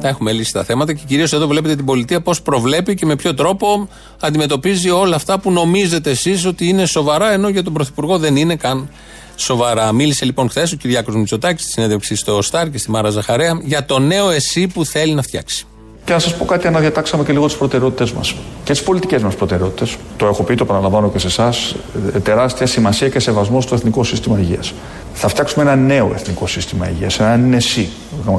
[0.00, 3.16] Τα έχουμε λύσει τα θέματα και κυρίως εδώ βλέπετε την πολιτεία πώς προβλέπει και με
[3.16, 3.88] ποιο τρόπο
[4.20, 8.56] αντιμετωπίζει όλα αυτά που νομίζετε εσείς ότι είναι σοβαρά, ενώ για τον Πρωθυπουργό δεν είναι
[8.56, 8.90] καν
[9.36, 9.92] σοβαρά.
[9.92, 13.84] Μίλησε λοιπόν χθες ο Κυριάκο Μητσοτάκης στη συνέντευξη στο ΣΤΑΡ και στη Μάρα Ζαχαρέα για
[13.84, 15.66] το νέο εσύ που θέλει να φτιάξει.
[16.04, 18.34] Και να σας πω κάτι, αναδιατάξαμε και λίγο τις προτεραιότητέ μας
[18.64, 19.96] και τις πολιτικές μας προτεραιότητες.
[20.16, 21.74] Το έχω πει, το παραλαμβάνω και σε εσάς.
[22.14, 24.74] Ε, τεράστια σημασία και σεβασμό στο εθνικό σύστημα υγείας.
[25.14, 27.88] Θα φτιάξουμε ένα νέο εθνικό σύστημα υγείας, ένα ΕΣΥ.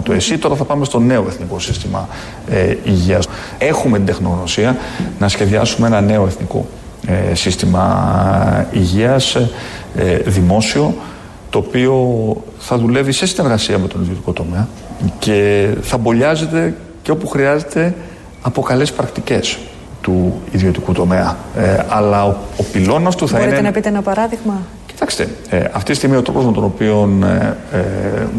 [0.04, 2.08] Το ΕΣΥ τώρα θα πάμε στο νέο εθνικό σύστημα
[2.50, 3.28] ε, υγείας.
[3.58, 4.78] Έχουμε την τεχνογνωσία
[5.20, 6.66] να σχεδιάσουμε ένα νέο εθνικό
[7.08, 9.36] ε, σύστημα υγείας,
[9.96, 10.96] ε, δημόσιο,
[11.50, 11.94] το οποίο
[12.60, 14.68] θα δουλεύει σε συνεργασία με τον ιδιωτικό τομέα
[15.20, 16.74] και θα μπολιάζεται
[17.06, 17.96] και όπου χρειάζεται
[18.42, 19.58] από καλές πρακτικές
[20.02, 21.38] του ιδιωτικού τομέα.
[21.58, 23.62] Ε, αλλά ο, ο πυλώνας του θα Μπορείτε είναι...
[23.62, 27.10] Μπορείτε να πείτε ένα παράδειγμα; Κοιτάξτε, ε, αυτή τη στιγμή ο τρόπος με τον οποίο
[27.24, 27.82] ε, ε,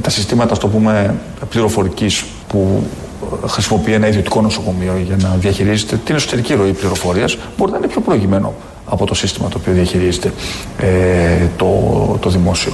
[0.00, 1.14] τα συστήματα, στο πούμε,
[1.48, 2.82] πληροφορικής που
[3.46, 8.00] χρησιμοποιεί ένα ιδιωτικό νοσοκομείο για να διαχειρίζεται την εσωτερική ροή πληροφορίας μπορεί να είναι πιο
[8.00, 8.54] προηγημένο
[8.86, 10.32] από το σύστημα το οποίο διαχειρίζεται
[10.78, 11.66] ε, το,
[12.20, 12.72] το δημόσιο.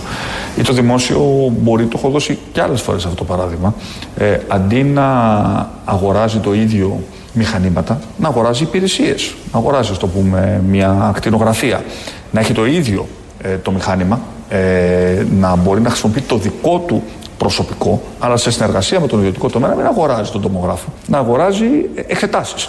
[0.58, 3.74] Ή το δημόσιο μπορεί, το έχω δώσει και άλλες φορές αυτό το παράδειγμα,
[4.16, 7.00] ε, αντί να αγοράζει το ίδιο
[7.32, 9.34] μηχανήματα, να αγοράζει υπηρεσίες.
[9.52, 11.84] Να αγοράζει, το πούμε, μια ακτινογραφία.
[12.30, 13.06] Να έχει το ίδιο
[13.42, 17.02] ε, το μηχάνημα, ε, να μπορεί να χρησιμοποιεί το δικό του
[17.38, 21.66] προσωπικό, αλλά σε συνεργασία με τον ιδιωτικό τομέα να μην αγοράζει τον τομογράφο, να αγοράζει
[22.06, 22.68] εξετάσεις.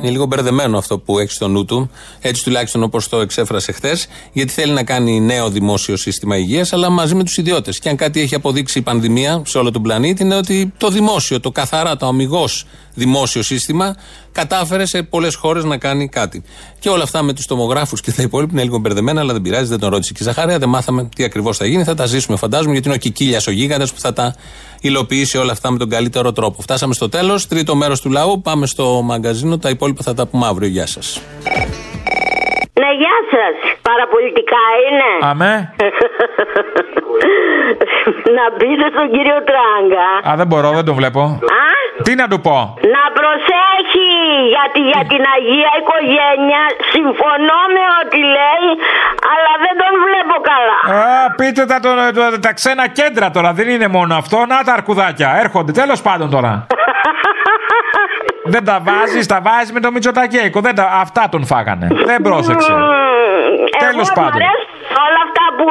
[0.00, 1.90] Είναι λίγο μπερδεμένο αυτό που έχει στο νου του.
[2.20, 6.90] Έτσι τουλάχιστον όπως το εξέφρασε χθες, γιατί θέλει να κάνει νέο δημόσιο σύστημα υγείας, αλλά
[6.90, 7.78] μαζί με τους ιδιώτες.
[7.78, 11.40] Και αν κάτι έχει αποδείξει η πανδημία σε όλο τον πλανήτη, είναι ότι το δημόσιο,
[11.40, 12.66] το καθαρά, το αμυγός
[12.96, 13.96] δημόσιο σύστημα,
[14.32, 16.42] κατάφερε σε πολλές χώρες να κάνει κάτι.
[16.78, 19.68] Και όλα αυτά με τους τομογράφους και τα υπόλοιπα είναι λίγο μπερδεμένα, αλλά δεν πειράζει,
[19.68, 21.84] δεν τον ρώτησε και η Ζαχαρέα, δεν μάθαμε τι ακριβώς θα γίνει.
[21.84, 24.34] Θα τα ζήσουμε, φαντάζομαι, γιατί είναι ο Κικίλιας ο γίγαντας που θα τα
[24.80, 26.62] υλοποιήσει όλα αυτά με τον καλύτερο τρόπο.
[26.62, 28.40] Φτάσαμε στο τέλος, τρίτο μέρος του λαού.
[28.42, 30.68] Πάμε στο μαγκαζίνο, τα υπόλοιπα θα τα πούμε αύριο.
[30.68, 31.20] Γεια σας.
[32.86, 33.54] Ναι, γεια σας.
[33.88, 35.10] Παραπολιτικά είναι.
[35.30, 35.54] Αμέ.
[38.38, 40.08] να πείτε στον κύριο Τράγκα.
[40.28, 41.22] Α, δεν μπορώ, δεν το βλέπω.
[41.64, 41.66] Α;
[42.06, 42.56] Τι να του πω;
[42.94, 44.10] Να προσέχει
[44.54, 46.62] γιατί για την Αγία Οικογένεια
[46.94, 48.68] συμφωνώ με ό,τι λέει,
[49.32, 50.78] αλλά δεν τον βλέπω καλά.
[51.00, 51.02] Α,
[51.38, 54.38] πείτε τα, το, το- τα ξένα κέντρα τώρα, δεν είναι μόνο αυτό.
[54.52, 55.72] Να τα αρκουδάκια, έρχονται.
[55.72, 56.52] Τέλος πάντων τώρα.
[58.54, 60.60] δεν τα βάζεις, τα βάζεις με το Μητσοτακέικο.
[60.60, 61.88] Δεν τα, αυτά τον φάγανε.
[62.04, 62.72] δεν πρόσεξε.
[63.78, 64.32] Τέλος Εγώ μ' πάντων.
[64.42, 64.74] αρέσουν
[65.06, 65.66] όλα αυτά που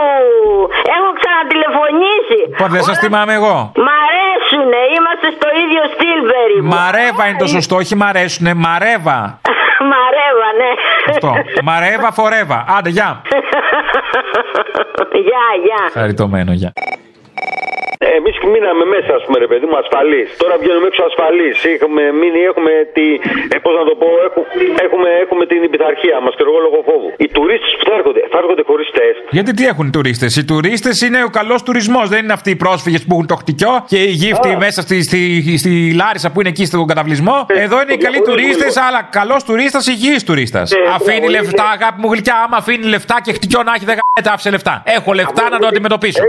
[0.95, 2.39] έχω ξανατηλεφωνήσει.
[2.57, 3.71] Πω, δεν σας θυμάμαι εγώ.
[3.85, 6.65] Μ' αρέσουνε, είμαστε στο ίδιο στυλ περίπου.
[6.75, 8.53] Μαρέβα είναι το σωστό, όχι μ' αρέσουνε.
[8.53, 9.19] Μαρέβα.
[9.91, 10.71] Μαρέβα, ναι.
[11.09, 11.31] Αυτό.
[11.63, 12.65] Μαρέβα φορέβα.
[12.77, 13.09] Άντε, γεια.
[15.27, 15.89] Γεια, γεια.
[15.93, 16.71] Χαριτωμένο, γεια.
[18.17, 20.27] Εμείς μείναμε μέσα, ας πούμε, ρε παιδί μου, ασφαλείς.
[20.43, 21.55] Τώρα βγαίνουμε έξω ασφαλείς.
[21.75, 23.07] Έχουμε μείνει, έχουμε τη.
[23.55, 24.45] Ε, Πώς να το πω, έχουμε,
[24.85, 27.09] έχουμε, έχουμε την πειθαρχία μας και εγώ λόγω φόβου.
[27.23, 29.19] Οι τουρίστες που θα έρχονται, θα έρχονται χωρίς τεστ.
[29.37, 32.05] Γιατί τι έχουν οι τουρίστες; Οι τουρίστες είναι ο καλός τουρισμός.
[32.13, 35.19] Δεν είναι αυτοί οι πρόσφυγες που έχουν το χτυκιό και οι γύφτοι μέσα στη, στη,
[35.61, 35.71] στη
[36.01, 37.37] Λάρισα που είναι εκεί στον καταβλισμό.
[37.65, 40.71] Εδώ είναι οι καλοί τουρίστες, αλλά καλός τουρίστας, υγιής τουρίστας.
[40.95, 42.35] αφήνει πολύ λεφτά, αγάπη μου γλυκιά.
[42.45, 44.83] Άμα αφήνει λεφτά και χτυκιό να έχει, δεν γαμπέτα, άφησε λεφτά.
[44.85, 46.21] Έχω λεφτά να το αντιμετωπίσω.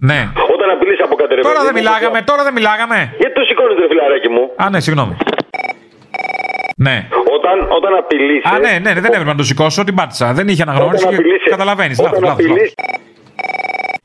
[0.00, 0.20] Ναι.
[0.54, 2.98] Όταν απειλείς από κάτι, ρε Τώρα παιδί δεν μου, μιλάγαμε, τώρα δεν μιλάγαμε.
[3.18, 5.14] Γιατί το σηκώνετε, ρε φιλαράκι μου; Α, ναι, συγγνώμη.
[6.76, 6.96] Ναι.
[7.36, 8.42] Όταν, όταν απειλεί.
[8.44, 10.32] Α, ναι, ναι, ναι, δεν έπρεπε να το σηκώσω, την πάτησα.
[10.32, 11.98] Δεν είχε αναγνώριση Όταν και απειλείς- καταλαβαίνεις.
[11.98, 12.74] όταν Λάθος, λάθος.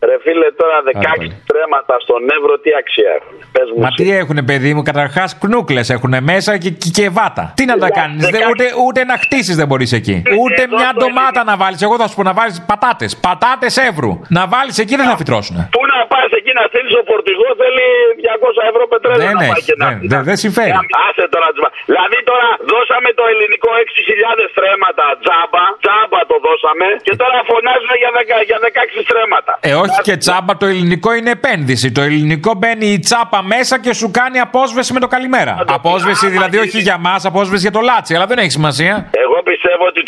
[0.04, 3.98] Απειλείς- Ρε φίλε, τώρα 16 τρέματα στον Εύρο, τι αξία έχουν; Πες μου Μα εσύ.
[4.04, 7.44] τι έχουνε, παιδί μου, καταρχάς κνούκλες έχουν μέσα και, και, και βάτα.
[7.56, 10.16] Τι να τα κάνεις, ούτε, ούτε να χτίσεις δεν μπορείς εκεί.
[10.42, 11.82] Ούτε μια ντομάτα να βάλεις.
[11.88, 13.12] Εγώ θα σου πω να βάλεις πατάτες.
[13.26, 14.14] Πατάτες εύρου.
[14.38, 15.56] Να βάλεις εκεί δεν θα φυτρώσουν.
[15.76, 17.86] Πού να πα εκεί να στείλει το φορτηγό θέλει
[18.26, 19.88] 200 ευρώ πετρέλαιο Δεν να πάει έχει, και να.
[19.90, 20.72] δεν- δεν- δεν συμφέρει.
[21.08, 21.70] Άσε τώρα τσμα.
[21.92, 28.12] Δηλαδή τώρα δώσαμε το ελληνικό 6.000 στρέμματα τζάμπα, τζάμπα το δώσαμε και τώρα φωνάζουν για,
[28.18, 29.52] 10, για 16 στρέμματα.
[29.70, 31.88] Ε, όχι και τσάμπα, το ελληνικό είναι επένδυση.
[31.98, 35.52] Το ελληνικό μπαίνει η τσάπα μέσα και σου κάνει απόσβεση με το καλημέρα.
[35.80, 38.94] Απόσβεση δηλαδή όχι για μας, απόσβεση για το λάτσι, αλλά δεν έχει σημασία.
[38.96, 39.23] Εγώ πιστεύω ότι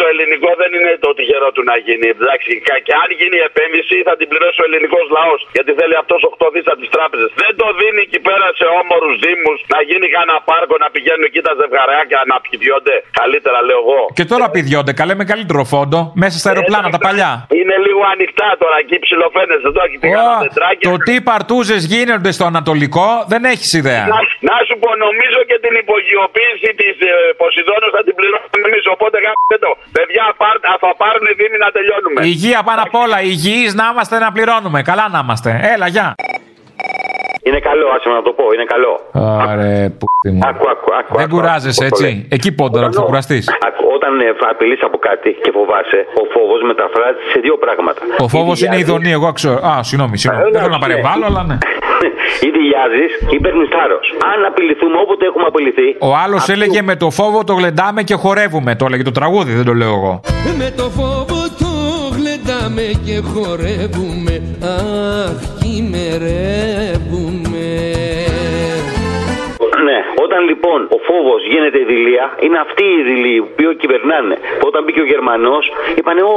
[0.02, 2.08] το ελληνικό δεν είναι το τυχερό του να γίνει.
[2.16, 5.40] Εντάξει, κα- και αν γίνει η επένδυση θα την πληρώσει ο ελληνικός λαός.
[5.56, 7.30] Γιατί θέλει αυτός 8 δις από τις τράπεζες.
[7.44, 11.42] Δεν το δίνει εκεί πέρα σε όμορους δήμους να γίνει κανένα πάρκο να πηγαίνουν εκεί
[11.48, 12.96] τα ζευγαράκια να πηδιώνται.
[13.22, 14.02] Καλύτερα λέω εγώ.
[14.18, 17.32] Και τώρα πηδιώνται, καλέ με καλύτερο φόντο, μέσα στα αεροπλάνα τα παλιά.
[17.62, 20.84] Είναι λίγο ανοιχτά τώρα εκεί ψιλοφαίνεσαι εδώ και πήγα ένα τετράκι.
[20.92, 24.04] Το τι παρτούζες γίνονται στο Ανατολικό δεν έχεις ιδέα.
[24.16, 24.20] Να,
[24.50, 28.84] να σου πω, νομίζω και την υπογειοποίηση της ε, Ποσειδώνου θα την πληρώσουμε εμείς.
[28.96, 29.72] Οπότε γάμισε το.
[29.92, 32.26] Παιδιά, πάρ, α, θα πάρουν οι Δήμοι να τελειώνουμε.
[32.26, 33.22] Υγεία πάνω απ' όλα.
[33.22, 34.82] Υγιείς να είμαστε να πληρώνουμε.
[34.82, 35.60] Καλά να είμαστε.
[35.74, 36.16] Έλα, γεια.
[37.48, 38.94] Είναι καλό, άσε να το πω, είναι καλό.
[39.50, 40.40] Άρε, που μου.
[40.50, 41.14] Άκου, άκου, άκου.
[41.20, 42.04] Δεν άκου, κουράζεσαι άκου, έτσι.
[42.04, 42.36] το λέω.
[42.38, 43.44] Εκεί πόντορα που θα κουραστείς.
[43.68, 48.02] Άκου, Όταν ε, απειλείς από κάτι και φοβάσαι, ο φόβος μεταφράζεται σε δύο πράγματα.
[48.26, 49.12] Ο φόβος Ή είναι η διάζεις- ειδονή.
[49.18, 49.58] Εγώ ξέρω.
[49.70, 50.44] Α, συγγνώμη, συγγνώμη.
[50.48, 51.30] Ε, Δεν θέλω να εντάξει, παρεμβάλλω, ναι.
[51.32, 51.58] αλλά ναι.
[52.48, 54.06] Ή διάζεις ή παίρνεις θάρρος.
[54.32, 55.88] Αν απειληθούμε όποτε έχουμε απειληθεί.
[56.10, 58.72] Ο άλλος έλεγε με το φόβο το γλεντάμε και χορεύουμε.
[58.80, 60.14] Το έλεγε το τραγούδι, δεν το λέω εγώ.
[60.62, 61.72] Με το φόβο το
[62.18, 64.34] γλεντάμε και χορεύουμε
[64.76, 67.35] Αχ, χειμερεύουμε
[70.36, 74.36] όταν λοιπόν ο φόβος γίνεται ειδηλία, είναι αυτοί οι ειδηλοί που κυβερνάνε.
[74.68, 75.64] Όταν μπήκε ο Γερμανός,
[76.00, 76.36] είπανε «Ω,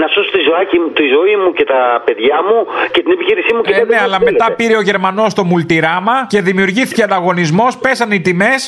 [0.00, 2.58] να σώσω τη, ζωάκι, μου- τη ζωή μου και τα παιδιά μου
[2.94, 4.30] και την επιχείρησή μου και Ε, κάτι ναι, που αλλά θέλετε».
[4.38, 8.58] μετά πήρε ο Γερμανός το μουλτιράμα και δημιουργήθηκε ανταγωνισμός, πέσανε οι τιμές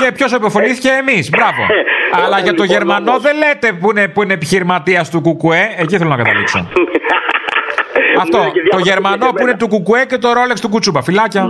[0.00, 1.24] και ποιος επωφελήθηκε; Εμείς.
[1.34, 1.62] Μπράβο.
[2.24, 5.62] αλλά για το λοιπόν Γερμανό δεν λέτε που είναι, που είναι επιχειρηματίας του Κουκουέ.
[5.82, 6.58] Εκεί θέλω να καταλήξω.
[8.22, 8.38] Αυτό.
[8.38, 11.02] Ναι, και το διάφορα Γερμανό που είναι του Κουκουέ και το Ρόλεξ του Κουτσούπα.
[11.02, 11.46] Φιλάκια.